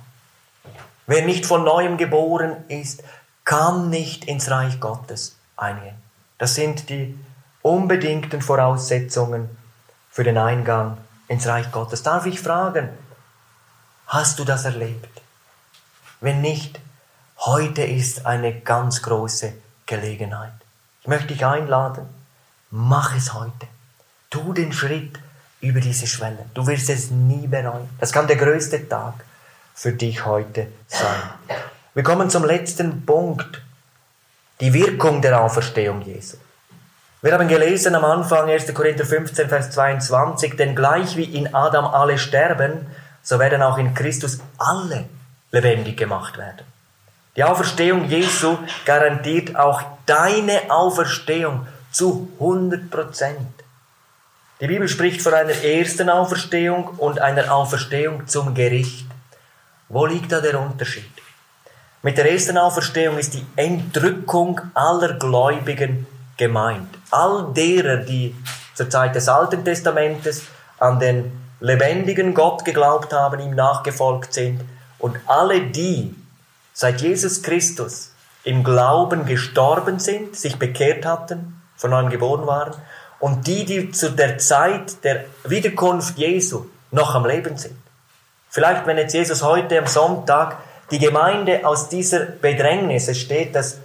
[1.07, 3.03] Wer nicht von neuem geboren ist,
[3.43, 5.95] kann nicht ins Reich Gottes eingehen.
[6.37, 7.17] Das sind die
[7.61, 9.49] unbedingten Voraussetzungen
[10.15, 10.97] für den Eingang
[11.27, 12.01] ins Reich Gottes.
[12.01, 12.87] Darf ich fragen,
[14.07, 15.21] hast du das erlebt?
[16.21, 16.79] Wenn nicht,
[17.39, 19.51] heute ist eine ganz große
[19.85, 20.53] Gelegenheit.
[21.01, 22.07] Ich möchte dich einladen,
[22.71, 23.67] mach es heute.
[24.29, 25.19] Tu den Schritt
[25.59, 26.45] über diese Schwelle.
[26.53, 27.89] Du wirst es nie bereuen.
[27.99, 29.15] Das kann der größte Tag
[29.73, 31.23] für dich heute sein.
[31.93, 33.61] Wir kommen zum letzten Punkt.
[34.61, 36.37] Die Wirkung der Auferstehung Jesu.
[37.25, 38.71] Wir haben gelesen am Anfang 1.
[38.71, 42.85] Korinther 15, Vers 22, denn gleich wie in Adam alle sterben,
[43.23, 45.05] so werden auch in Christus alle
[45.51, 46.67] lebendig gemacht werden.
[47.35, 53.55] Die Auferstehung Jesu garantiert auch deine Auferstehung zu 100 Prozent.
[54.61, 59.07] Die Bibel spricht von einer ersten Auferstehung und einer Auferstehung zum Gericht.
[59.89, 61.09] Wo liegt da der Unterschied?
[62.03, 66.05] Mit der ersten Auferstehung ist die Entrückung aller Gläubigen
[66.37, 66.89] gemeint.
[67.11, 68.35] All derer, die
[68.73, 70.43] zur Zeit des Alten Testamentes
[70.79, 74.61] an den lebendigen Gott geglaubt haben, ihm nachgefolgt sind
[74.99, 76.15] und alle die,
[76.73, 78.11] seit Jesus Christus
[78.43, 82.73] im Glauben gestorben sind, sich bekehrt hatten, von neuem geboren waren,
[83.19, 87.77] und die, die zu der Zeit der Wiederkunft Jesu noch am Leben sind.
[88.49, 90.57] Vielleicht, wenn jetzt Jesus heute am Sonntag
[90.91, 93.79] die Gemeinde aus dieser Bedrängnis, es steht, dass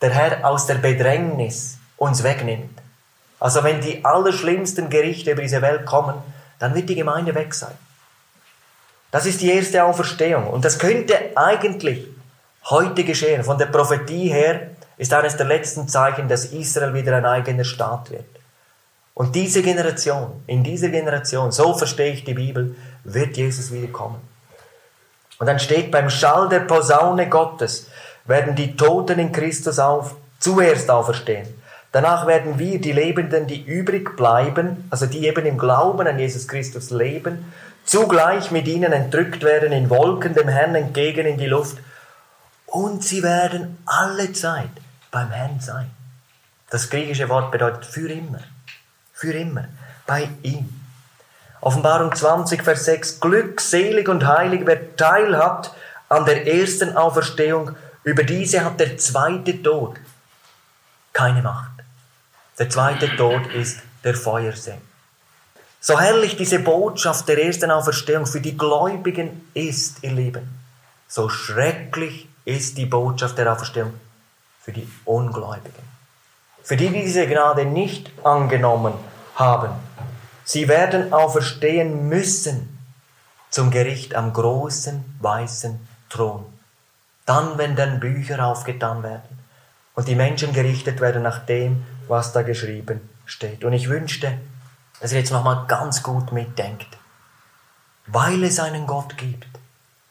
[0.00, 2.78] der Herr aus der Bedrängnis uns wegnimmt.
[3.40, 6.14] Also wenn die allerschlimmsten Gerichte über diese Welt kommen,
[6.58, 7.74] dann wird die Gemeinde weg sein.
[9.10, 10.48] Das ist die erste Auferstehung.
[10.48, 12.06] Und das könnte eigentlich
[12.64, 13.44] heute geschehen.
[13.44, 18.10] Von der Prophetie her ist eines der letzten Zeichen, dass Israel wieder ein eigener Staat
[18.10, 18.24] wird.
[19.14, 22.74] Und diese Generation, in dieser Generation, so verstehe ich die Bibel,
[23.04, 24.20] wird Jesus wiederkommen.
[25.38, 27.88] Und dann steht beim Schall der Posaune Gottes
[28.24, 31.46] werden die Toten in Christus auf, zuerst auferstehen.
[31.94, 36.48] Danach werden wir, die Lebenden, die übrig bleiben, also die eben im Glauben an Jesus
[36.48, 37.52] Christus leben,
[37.84, 41.78] zugleich mit ihnen entrückt werden in Wolken dem Herrn entgegen in die Luft
[42.66, 44.70] und sie werden alle Zeit
[45.12, 45.88] beim Herrn sein.
[46.68, 48.40] Das griechische Wort bedeutet für immer.
[49.12, 49.66] Für immer.
[50.04, 50.68] Bei ihm.
[51.60, 53.20] Offenbarung 20, Vers 6.
[53.20, 55.72] Glückselig und heilig, wer Teil hat
[56.08, 60.00] an der ersten Auferstehung, über diese hat der zweite Tod
[61.12, 61.73] keine Macht.
[62.58, 64.78] Der zweite Tod ist der Feuersee.
[65.80, 70.48] So herrlich diese Botschaft der ersten Auferstehung für die Gläubigen ist, ihr Lieben,
[71.08, 73.92] so schrecklich ist die Botschaft der Auferstehung
[74.60, 75.82] für die Ungläubigen.
[76.62, 78.94] Für die, die diese Gnade nicht angenommen
[79.34, 79.72] haben.
[80.44, 82.78] Sie werden auferstehen müssen
[83.50, 86.46] zum Gericht am großen weißen Thron.
[87.26, 89.38] Dann, wenn dann Bücher aufgetan werden
[89.94, 93.64] und die Menschen gerichtet werden nach dem, was da geschrieben steht.
[93.64, 94.38] Und ich wünschte,
[95.00, 96.86] dass ihr jetzt nochmal ganz gut mitdenkt.
[98.06, 99.48] Weil es einen Gott gibt,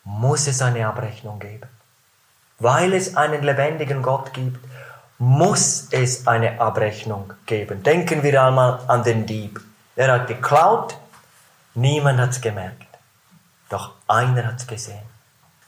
[0.04, 1.70] muss es eine Abrechnung geben.
[2.60, 4.60] Weil es einen lebendigen Gott gibt,
[5.20, 7.84] muss es eine Abrechnung geben.
[7.84, 9.62] Denken wir einmal an den Dieb.
[9.96, 10.98] Er hat geklaut,
[11.76, 12.88] niemand hat es gemerkt.
[13.70, 15.04] Doch einer hat es gesehen.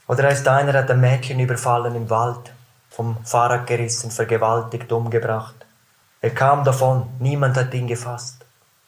[0.08, 2.52] Oder da ist einer, hat ein Mädchen überfallen im Wald,
[2.90, 5.65] vom Fahrrad gerissen, vergewaltigt, umgebracht.
[6.26, 8.44] Er kam davon, niemand hat ihn gefasst.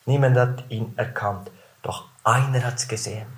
[0.07, 1.53] Niemand hat ihn erkannt.
[1.82, 3.28] Doch einer hat es gesehen,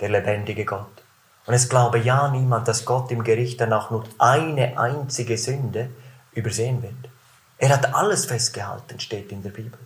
[0.00, 1.02] der lebendige Gott.
[1.44, 5.90] Und es glaube ja niemand, dass Gott im Gericht dann auch nur eine einzige Sünde
[6.32, 7.12] übersehen wird.
[7.58, 9.78] Er hat alles festgehalten, steht in der Bibel,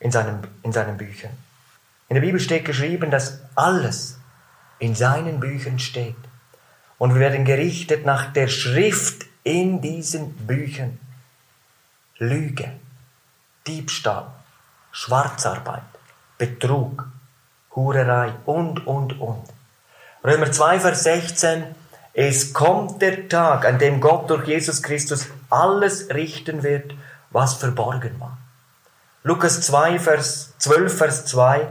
[0.00, 1.36] in seinen, in seinen Büchern.
[2.08, 4.16] In der Bibel steht geschrieben, dass alles
[4.78, 6.16] in seinen Büchern steht.
[6.96, 10.98] Und wir werden gerichtet nach der Schrift in diesen Büchern.
[12.16, 12.72] Lüge,
[13.66, 14.26] Diebstahl,
[14.92, 15.80] Schwarzarbeit,
[16.36, 17.06] Betrug,
[17.74, 19.42] Hurerei und, und, und.
[20.22, 21.64] Römer 2, Vers 16.
[22.12, 26.92] Es kommt der Tag, an dem Gott durch Jesus Christus alles richten wird,
[27.30, 28.36] was verborgen war.
[29.22, 31.66] Lukas 2, Vers 12, Vers 2.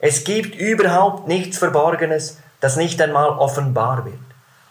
[0.00, 4.18] Es gibt überhaupt nichts Verborgenes, das nicht einmal offenbar wird.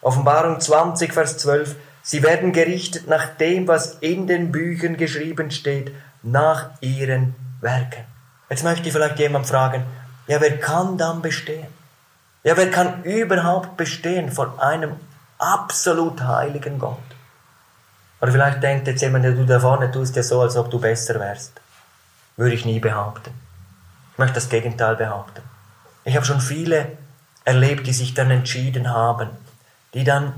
[0.02, 1.78] Offenbarung 20, Vers 12.
[2.04, 5.94] Sie werden gerichtet nach dem, was in den Büchern geschrieben steht,
[6.26, 8.04] nach ihren Werken.
[8.50, 9.86] Jetzt möchte ich vielleicht jemand fragen,
[10.28, 11.68] ja, wer kann dann bestehen?
[12.44, 14.94] Ja, wer kann überhaupt bestehen vor einem
[15.38, 16.98] absolut heiligen Gott?
[18.22, 20.80] Oder vielleicht denkt jetzt jemand, ja, du da vorne tust ja so, als ob du
[20.80, 21.60] besser wärst.
[22.38, 23.32] Würde ich nie behaupten.
[24.14, 25.42] Ich möchte das Gegenteil behaupten.
[26.06, 26.98] Ich habe schon viele
[27.44, 29.30] erlebt, die sich dann entschieden haben,
[29.94, 30.34] die dann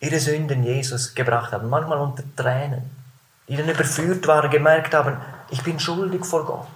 [0.00, 2.90] ihre Sünden Jesus gebracht haben, manchmal unter Tränen,
[3.48, 5.16] die dann überführt waren, gemerkt haben,
[5.50, 6.68] ich bin schuldig vor Gott.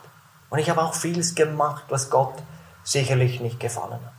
[0.51, 2.35] Und ich habe auch vieles gemacht, was Gott
[2.85, 4.13] sicherlich nicht gefallen hat.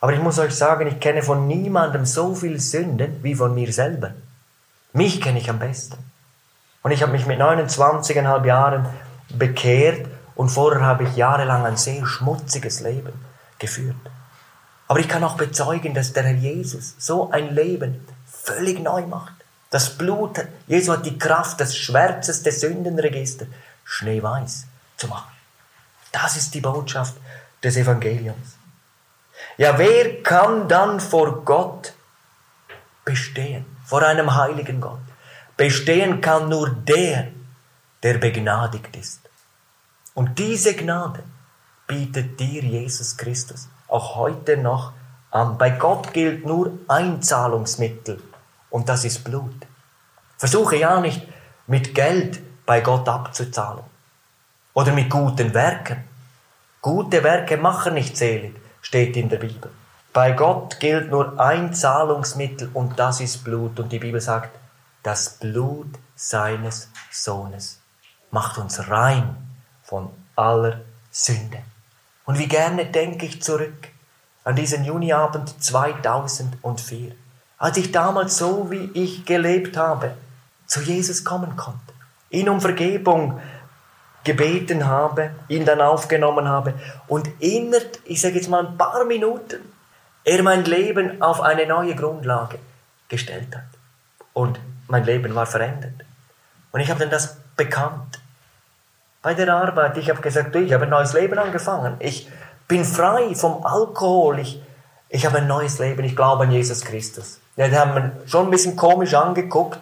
[0.00, 3.72] Aber ich muss euch sagen, ich kenne von niemandem so viel Sünden wie von mir
[3.72, 4.12] selber.
[4.92, 5.98] Mich kenne ich am besten.
[6.82, 8.86] Und ich habe mich mit 29,5 Jahren
[9.28, 13.12] bekehrt und vorher habe ich jahrelang ein sehr schmutziges Leben
[13.58, 13.96] geführt.
[14.88, 19.34] Aber ich kann auch bezeugen, dass der Herr Jesus so ein Leben völlig neu macht.
[19.70, 23.46] Das Blut, Jesus hat die Kraft, das schwärzeste Sündenregister
[23.84, 24.66] schneeweiß
[24.96, 25.32] zu machen.
[26.12, 27.14] Das ist die Botschaft
[27.62, 28.56] des Evangeliums.
[29.56, 31.94] Ja, wer kann dann vor Gott
[33.04, 33.64] bestehen?
[33.84, 35.00] Vor einem heiligen Gott.
[35.56, 37.28] Bestehen kann nur der,
[38.02, 39.20] der begnadigt ist.
[40.14, 41.22] Und diese Gnade
[41.86, 44.92] bietet dir Jesus Christus auch heute noch
[45.30, 45.58] an.
[45.58, 48.20] Bei Gott gilt nur ein Zahlungsmittel
[48.70, 49.66] und das ist Blut.
[50.38, 51.26] Versuche ja nicht
[51.66, 53.84] mit Geld bei Gott abzuzahlen
[54.74, 56.04] oder mit guten Werken.
[56.80, 59.70] Gute Werke machen nicht selig, steht in der Bibel.
[60.12, 63.78] Bei Gott gilt nur ein Zahlungsmittel und das ist Blut.
[63.78, 64.50] Und die Bibel sagt,
[65.02, 67.80] das Blut seines Sohnes
[68.30, 69.36] macht uns rein
[69.84, 71.58] von aller Sünde.
[72.24, 73.88] Und wie gerne denke ich zurück
[74.44, 77.12] an diesen Juniabend 2004,
[77.60, 80.14] als ich damals so wie ich gelebt habe,
[80.66, 81.92] zu Jesus kommen konnte,
[82.30, 83.40] ihn um Vergebung
[84.24, 86.74] gebeten habe, ihn dann aufgenommen habe
[87.06, 89.60] und innerhalb, ich sage jetzt mal ein paar Minuten,
[90.24, 92.58] er mein Leben auf eine neue Grundlage
[93.08, 93.64] gestellt hat.
[94.32, 94.58] Und
[94.88, 96.04] mein Leben war verändert.
[96.72, 98.20] Und ich habe dann das bekannt
[99.22, 99.96] bei der Arbeit.
[99.98, 101.96] Ich habe gesagt, ich habe ein neues Leben angefangen.
[101.98, 102.28] Ich
[102.68, 104.38] bin frei vom Alkohol.
[104.38, 104.62] Ich,
[105.08, 106.04] ich habe ein neues Leben.
[106.04, 107.40] Ich glaube an Jesus Christus.
[107.68, 109.80] Die haben mich schon ein bisschen komisch angeguckt,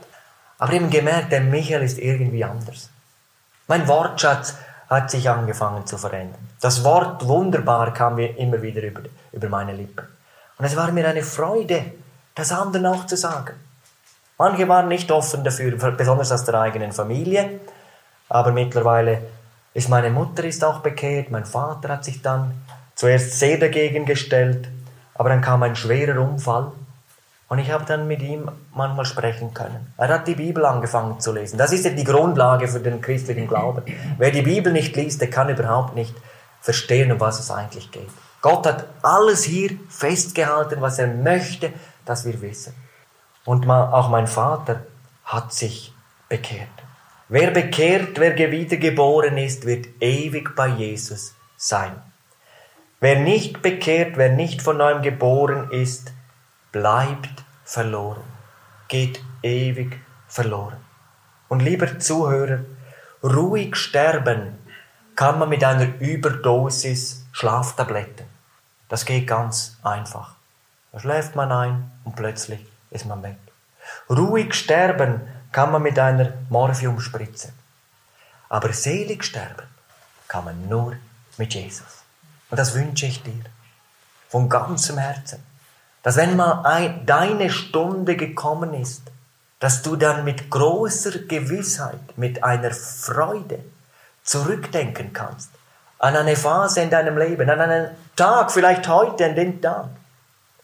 [0.58, 2.90] aber eben gemerkt, der Michael ist irgendwie anders.
[3.68, 4.56] Mein Wortschatz
[4.90, 6.48] hat sich angefangen zu verändern.
[6.60, 9.02] Das Wort wunderbar kam mir immer wieder über,
[9.32, 10.06] über meine Lippen.
[10.58, 11.84] Und es war mir eine Freude,
[12.34, 13.54] das anderen auch zu sagen.
[14.38, 17.60] Manche waren nicht offen dafür, besonders aus der eigenen Familie.
[18.28, 19.22] Aber mittlerweile
[19.74, 22.54] ist meine Mutter ist auch bekehrt, mein Vater hat sich dann
[22.94, 24.68] zuerst sehr dagegen gestellt,
[25.14, 26.72] aber dann kam ein schwerer Unfall
[27.48, 29.92] Und ich habe dann mit ihm manchmal sprechen können.
[29.96, 31.56] Er hat die Bibel angefangen zu lesen.
[31.56, 33.82] Das ist ja die Grundlage für den christlichen Glauben.
[34.18, 36.14] Wer die Bibel nicht liest, der kann überhaupt nicht
[36.60, 38.08] verstehen, um was es eigentlich geht.
[38.42, 41.72] Gott hat alles hier festgehalten, was er möchte,
[42.04, 42.74] dass wir wissen.
[43.44, 44.80] Und auch mein Vater
[45.24, 45.94] hat sich
[46.28, 46.68] bekehrt.
[47.30, 51.92] Wer bekehrt, wer wiedergeboren ist, wird ewig bei Jesus sein.
[53.00, 56.12] Wer nicht bekehrt, wer nicht von neuem geboren ist,
[56.72, 58.24] bleibt verloren,
[58.88, 60.78] geht ewig verloren.
[61.48, 62.60] Und lieber Zuhörer,
[63.22, 64.58] ruhig sterben
[65.16, 68.26] kann man mit einer Überdosis Schlaftabletten.
[68.88, 70.34] Das geht ganz einfach.
[70.92, 73.38] Da schläft man ein und plötzlich ist man weg.
[74.08, 75.20] Ruhig sterben
[75.52, 77.52] kann man mit einer Morphiumspritze.
[78.48, 79.66] Aber selig sterben
[80.26, 80.96] kann man nur
[81.36, 82.02] mit Jesus.
[82.50, 83.44] Und das wünsche ich dir
[84.28, 85.42] von ganzem Herzen.
[86.02, 89.02] Dass wenn mal ein, deine Stunde gekommen ist,
[89.60, 93.58] dass du dann mit großer Gewissheit, mit einer Freude
[94.22, 95.50] zurückdenken kannst
[95.98, 99.88] an eine Phase in deinem Leben, an einen Tag, vielleicht heute, an den Tag,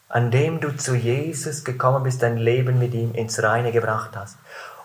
[0.09, 4.37] an dem du zu Jesus gekommen bist, dein Leben mit ihm ins Reine gebracht hast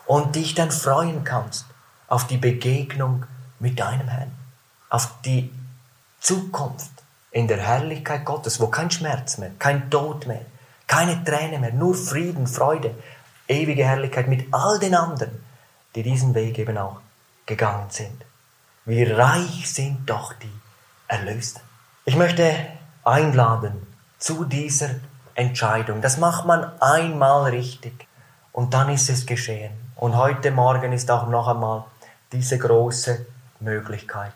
[0.06, 1.66] und dich dann freuen kannst
[2.08, 3.26] auf die Begegnung
[3.60, 4.32] mit deinem Herrn,
[4.88, 5.52] auf die
[6.20, 6.90] Zukunft
[7.32, 10.44] in der Herrlichkeit Gottes, wo kein Schmerz mehr, kein Tod mehr,
[10.86, 12.94] keine Träne mehr, nur Frieden, Freude,
[13.46, 15.44] ewige Herrlichkeit mit all den anderen,
[15.94, 17.00] die diesen Weg eben auch
[17.46, 18.24] gegangen sind.
[18.84, 20.60] Wie reich sind doch die
[21.06, 21.62] Erlösten.
[22.04, 22.54] Ich möchte
[23.04, 23.86] einladen
[24.18, 24.90] zu dieser
[25.34, 26.00] Entscheidung.
[26.00, 28.06] Das macht man einmal richtig
[28.52, 29.72] und dann ist es geschehen.
[29.96, 31.84] Und heute Morgen ist auch noch einmal
[32.32, 33.26] diese große
[33.60, 34.32] Möglichkeit.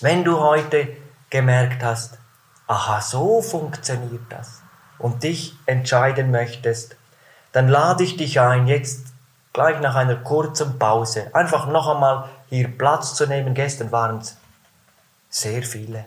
[0.00, 0.88] Wenn du heute
[1.30, 2.18] gemerkt hast,
[2.66, 4.62] aha, so funktioniert das
[4.98, 6.96] und dich entscheiden möchtest,
[7.52, 9.06] dann lade ich dich ein, jetzt
[9.52, 13.54] gleich nach einer kurzen Pause einfach noch einmal hier Platz zu nehmen.
[13.54, 14.36] Gestern waren es
[15.30, 16.04] sehr viele.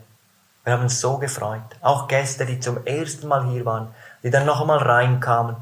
[0.64, 1.62] Wir haben uns so gefreut.
[1.82, 3.88] Auch Gäste, die zum ersten Mal hier waren,
[4.22, 5.56] die dann noch einmal reinkamen.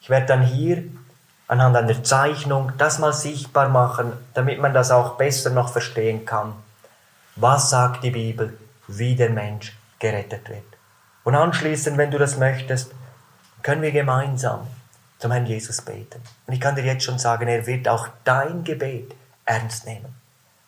[0.00, 0.84] Ich werde dann hier
[1.48, 6.54] anhand einer Zeichnung das mal sichtbar machen, damit man das auch besser noch verstehen kann.
[7.34, 8.56] Was sagt die Bibel,
[8.88, 10.64] wie der Mensch gerettet wird?
[11.24, 12.92] Und anschließend, wenn du das möchtest,
[13.62, 14.66] können wir gemeinsam
[15.18, 16.20] zum Herrn Jesus beten.
[16.46, 20.14] Und ich kann dir jetzt schon sagen, er wird auch dein Gebet ernst nehmen.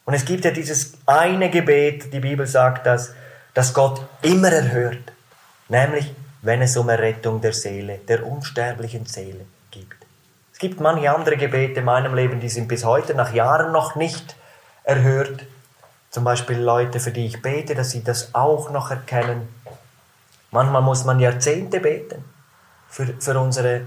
[0.05, 3.13] Und es gibt ja dieses eine Gebet, die Bibel sagt das,
[3.55, 5.13] dass Gott immer erhört,
[5.69, 9.97] nämlich wenn es um Errettung der Seele, der unsterblichen Seele gibt.
[10.53, 13.97] Es gibt manche andere Gebete in meinem Leben, die sind bis heute nach Jahren noch
[13.97, 14.35] nicht
[14.83, 15.45] erhört.
[16.11, 19.49] Zum Beispiel Leute, für die ich bete, dass sie das auch noch erkennen.
[20.51, 22.25] Manchmal muss man Jahrzehnte beten
[22.89, 23.83] für, für unsere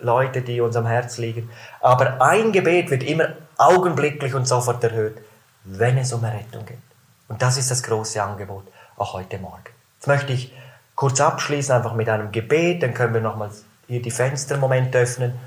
[0.00, 1.50] Leute, die uns am Herz liegen.
[1.80, 5.18] Aber ein Gebet wird immer augenblicklich und sofort erhört,
[5.64, 6.78] wenn es um Errettung geht.
[7.28, 8.66] Und das ist das große Angebot,
[8.96, 9.64] auch heute Morgen.
[9.96, 10.52] Jetzt möchte ich
[10.94, 14.94] kurz abschließen, einfach mit einem Gebet, dann können wir nochmals hier die Fenster im Moment
[14.94, 15.38] öffnen.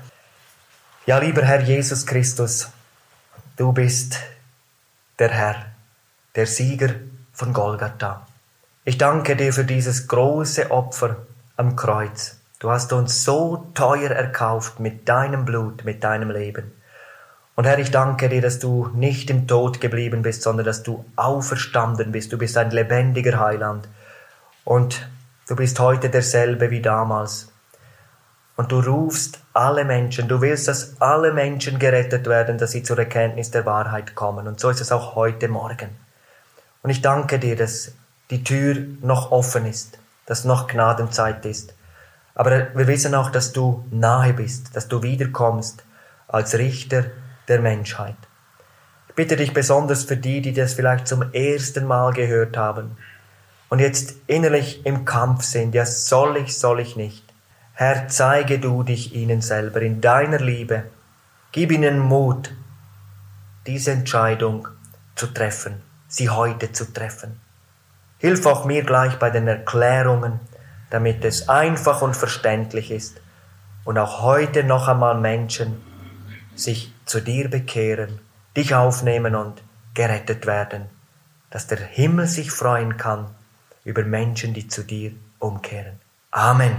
[1.06, 2.68] Ja, lieber Herr Jesus Christus,
[3.56, 4.18] du bist
[5.18, 5.66] der Herr,
[6.38, 6.90] der Sieger
[7.32, 8.24] von Golgatha.
[8.84, 11.16] Ich danke dir für dieses große Opfer
[11.56, 12.38] am Kreuz.
[12.60, 16.70] Du hast uns so teuer erkauft mit deinem Blut, mit deinem Leben.
[17.56, 21.04] Und Herr, ich danke dir, dass du nicht im Tod geblieben bist, sondern dass du
[21.16, 22.32] auferstanden bist.
[22.32, 23.88] Du bist ein lebendiger Heiland.
[24.62, 25.08] Und
[25.48, 27.50] du bist heute derselbe wie damals.
[28.54, 33.00] Und du rufst alle Menschen, du willst, dass alle Menschen gerettet werden, dass sie zur
[33.00, 34.46] Erkenntnis der Wahrheit kommen.
[34.46, 36.07] Und so ist es auch heute Morgen.
[36.88, 37.92] Und ich danke dir, dass
[38.30, 41.74] die Tür noch offen ist, dass noch Gnadenzeit ist.
[42.34, 45.84] Aber wir wissen auch, dass du nahe bist, dass du wiederkommst
[46.28, 47.04] als Richter
[47.46, 48.16] der Menschheit.
[49.10, 52.96] Ich bitte dich besonders für die, die das vielleicht zum ersten Mal gehört haben
[53.68, 57.22] und jetzt innerlich im Kampf sind, ja soll ich, soll ich nicht.
[57.74, 60.84] Herr, zeige du dich ihnen selber in deiner Liebe.
[61.52, 62.50] Gib ihnen Mut,
[63.66, 64.68] diese Entscheidung
[65.16, 67.40] zu treffen, sie heute zu treffen.
[68.18, 70.40] Hilf auch mir gleich bei den Erklärungen,
[70.90, 73.20] damit es einfach und verständlich ist
[73.84, 75.80] und auch heute noch einmal Menschen
[76.56, 78.18] sich zu dir bekehren,
[78.56, 79.62] dich aufnehmen und
[79.94, 80.86] gerettet werden,
[81.50, 83.26] dass der Himmel sich freuen kann
[83.84, 86.00] über Menschen, die zu dir umkehren.
[86.30, 86.76] Amen.